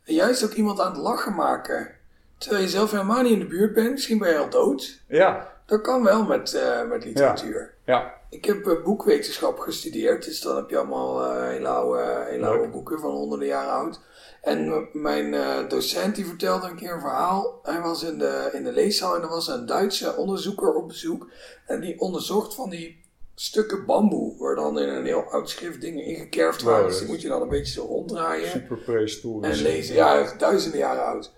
[0.03, 1.91] En juist ook iemand aan het lachen maken.
[2.39, 5.03] Terwijl je zelf helemaal niet in de buurt bent, misschien ben je al dood.
[5.09, 7.75] Ja, Dat kan wel met, eh, met literatuur.
[7.85, 8.23] ja.
[8.31, 12.69] Ik heb eh, boekwetenschap gestudeerd, dus dan heb je allemaal eh hele, oude, hele oude
[12.69, 14.01] boeken van honderden jaren oud.
[14.43, 15.35] En mijn
[15.69, 17.61] docent die vertelde een keer een verhaal.
[17.63, 21.29] Hij was in de, in de leeszaal en er was een Duitse onderzoeker op bezoek.
[21.67, 23.03] En die onderzocht van die
[23.35, 26.81] stukken bamboe, waar dan in een heel oud schrift dingen ingekerfd waren.
[26.81, 29.57] Wow, dus die moet je dan een beetje zo ronddraaien Super prehistorisch.
[29.59, 29.95] en lezen.
[29.95, 31.33] Ja, duizenden jaren oud.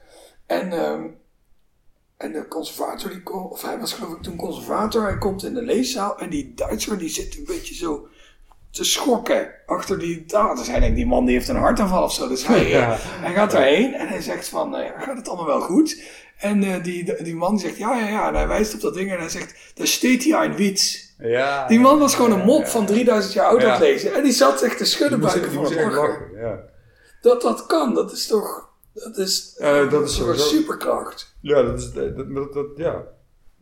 [0.46, 1.08] En, ehm,
[2.16, 5.54] en de conservator, die kon, of hij was geloof ik toen conservator, hij komt in
[5.54, 8.08] de leeszaal en die Duitser die zit een beetje zo
[8.70, 10.54] te schokken achter die taal.
[10.54, 12.28] Dus hij denkt, die man die heeft een hartaanval of zo.
[12.28, 12.96] Dus hij, eh, Ja.
[13.00, 16.02] hij gaat daarheen en hij zegt van, ja, gaat het allemaal wel goed?
[16.38, 18.28] En eh, die, die man zegt, ja, ja, ja.
[18.28, 21.14] En hij wijst op dat ding en hij zegt, daar steht hier een wiets.
[21.18, 24.14] Ja, Die man was gewoon een mop van 3000 jaar oud aan het lezen.
[24.14, 26.70] En die zat echt te schudden buiten die van het lachen.
[27.20, 28.68] Dat dat kan, dat is toch...
[29.04, 31.36] Dat is, Eh, dat is een superkracht.
[31.40, 33.14] Ja, dat is, dat, dat, dat- ja.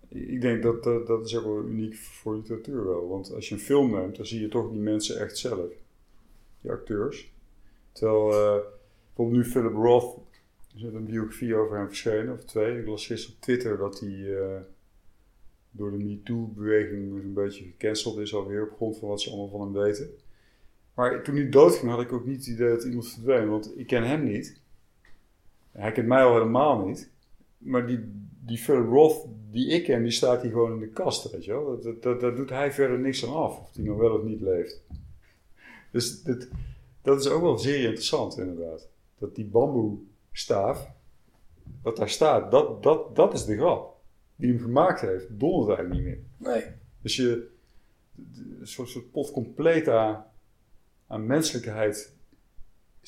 [0.09, 3.09] Ik denk dat dat, dat is ook wel uniek voor literatuur wel.
[3.09, 5.70] Want als je een film neemt, dan zie je toch die mensen echt zelf.
[6.61, 7.32] Die acteurs.
[7.93, 8.62] Terwijl uh,
[9.07, 10.16] bijvoorbeeld nu Philip Roth,
[10.74, 12.78] er zit een biografie over hem verschenen, of twee.
[12.80, 14.57] Ik las gisteren op Twitter dat hij uh,
[15.70, 19.61] door de MeToo-beweging een beetje gecanceld is alweer op grond van wat ze allemaal van
[19.61, 20.11] hem weten.
[20.95, 23.87] Maar toen hij doodging had ik ook niet het idee dat iemand verdween, want ik
[23.87, 24.61] ken hem niet.
[25.75, 27.11] Hij kent mij al helemaal niet.
[27.59, 28.01] Maar die,
[28.41, 31.53] die Phil Roth die ik ken, die staat hier gewoon in de kast, weet je
[31.53, 31.81] wel.
[31.81, 34.41] Dat, dat, dat doet hij verder niks aan af, of die nou wel of niet
[34.41, 34.83] leeft.
[35.91, 36.49] Dus dat,
[37.03, 38.89] dat is ook wel zeer interessant, inderdaad.
[39.18, 40.91] Dat die bamboestaaf,
[41.83, 43.97] wat daar staat, dat, dat, dat is de grap.
[44.37, 46.53] Die hem gemaakt heeft, dondert eigenlijk niet meer.
[46.53, 46.64] Nee.
[47.03, 47.49] Dus je,
[48.61, 50.25] een soort, soort pot compleet aan,
[51.07, 52.14] aan menselijkheid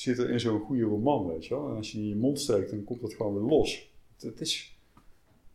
[0.01, 1.69] zit er in zo'n goede roman, weet je wel.
[1.69, 3.91] En als je die in je mond steekt, dan komt dat gewoon weer los.
[4.21, 4.79] Het is,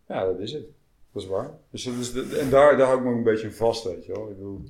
[0.07, 0.65] ja, dat is het.
[1.11, 1.59] Dat is waar.
[1.69, 4.11] Dus, dat is en daar, daar hou ik me ook een beetje vast, weet je
[4.11, 4.29] wel.
[4.29, 4.61] Ik bedoel,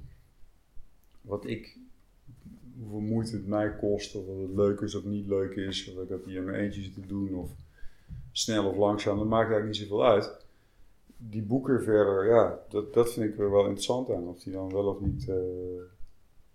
[1.22, 1.78] wat ik,
[2.80, 5.94] hoeveel moeite het mij kost, of wat het leuk is of niet leuk is, of
[5.94, 7.52] dat ik dat hier in mijn eentje zit te doen, of
[8.32, 10.40] snel of langzaam, dat maakt eigenlijk niet zoveel uit.
[11.18, 14.28] Die boeken verder, ja, dat, dat vind ik wel interessant aan.
[14.28, 15.36] Of die dan wel of niet uh,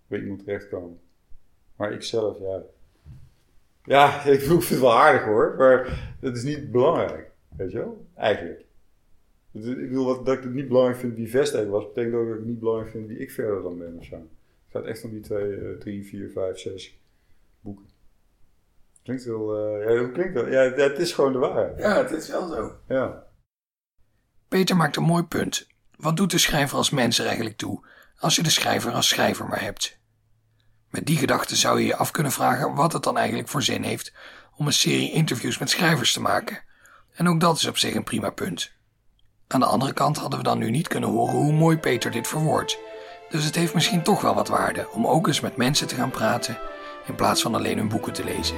[0.07, 0.99] bij iemand terechtkomen.
[1.75, 2.63] Maar ik zelf, ja.
[3.87, 7.31] Ja, ik vind het wel aardig hoor, maar dat is niet belangrijk.
[7.57, 8.05] Weet je wel?
[8.15, 8.65] Eigenlijk.
[9.51, 12.33] Ik bedoel, wat, dat ik het niet belangrijk vind wie Vesteken was, betekent ook dat
[12.33, 14.15] ik het niet belangrijk vind wie ik verder dan ben of zo.
[14.15, 16.99] Het gaat echt om die twee, uh, drie, vier, vijf, zes
[17.59, 17.85] boeken.
[19.03, 20.47] Klinkt wel, uh, ja, hoe klinkt dat?
[20.47, 21.79] Ja, het is gewoon de waarheid.
[21.79, 22.75] Ja, het is wel zo.
[22.87, 23.27] Ja.
[24.47, 25.67] Peter maakt een mooi punt.
[25.97, 27.85] Wat doet de schrijver als mens er eigenlijk toe,
[28.17, 29.96] als je de schrijver als schrijver maar hebt?
[30.89, 33.83] Met die gedachte zou je je af kunnen vragen wat het dan eigenlijk voor zin
[33.83, 34.13] heeft
[34.55, 36.63] om een serie interviews met schrijvers te maken.
[37.13, 38.71] En ook dat is op zich een prima punt.
[39.47, 42.27] Aan de andere kant hadden we dan nu niet kunnen horen hoe mooi Peter dit
[42.27, 42.77] verwoordt.
[43.29, 46.11] Dus het heeft misschien toch wel wat waarde om ook eens met mensen te gaan
[46.11, 46.57] praten
[47.07, 48.55] in plaats van alleen hun boeken te lezen.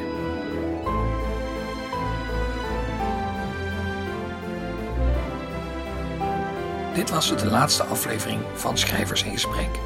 [6.93, 9.80] Dit was de laatste aflevering van Schrijvers in Gesprek.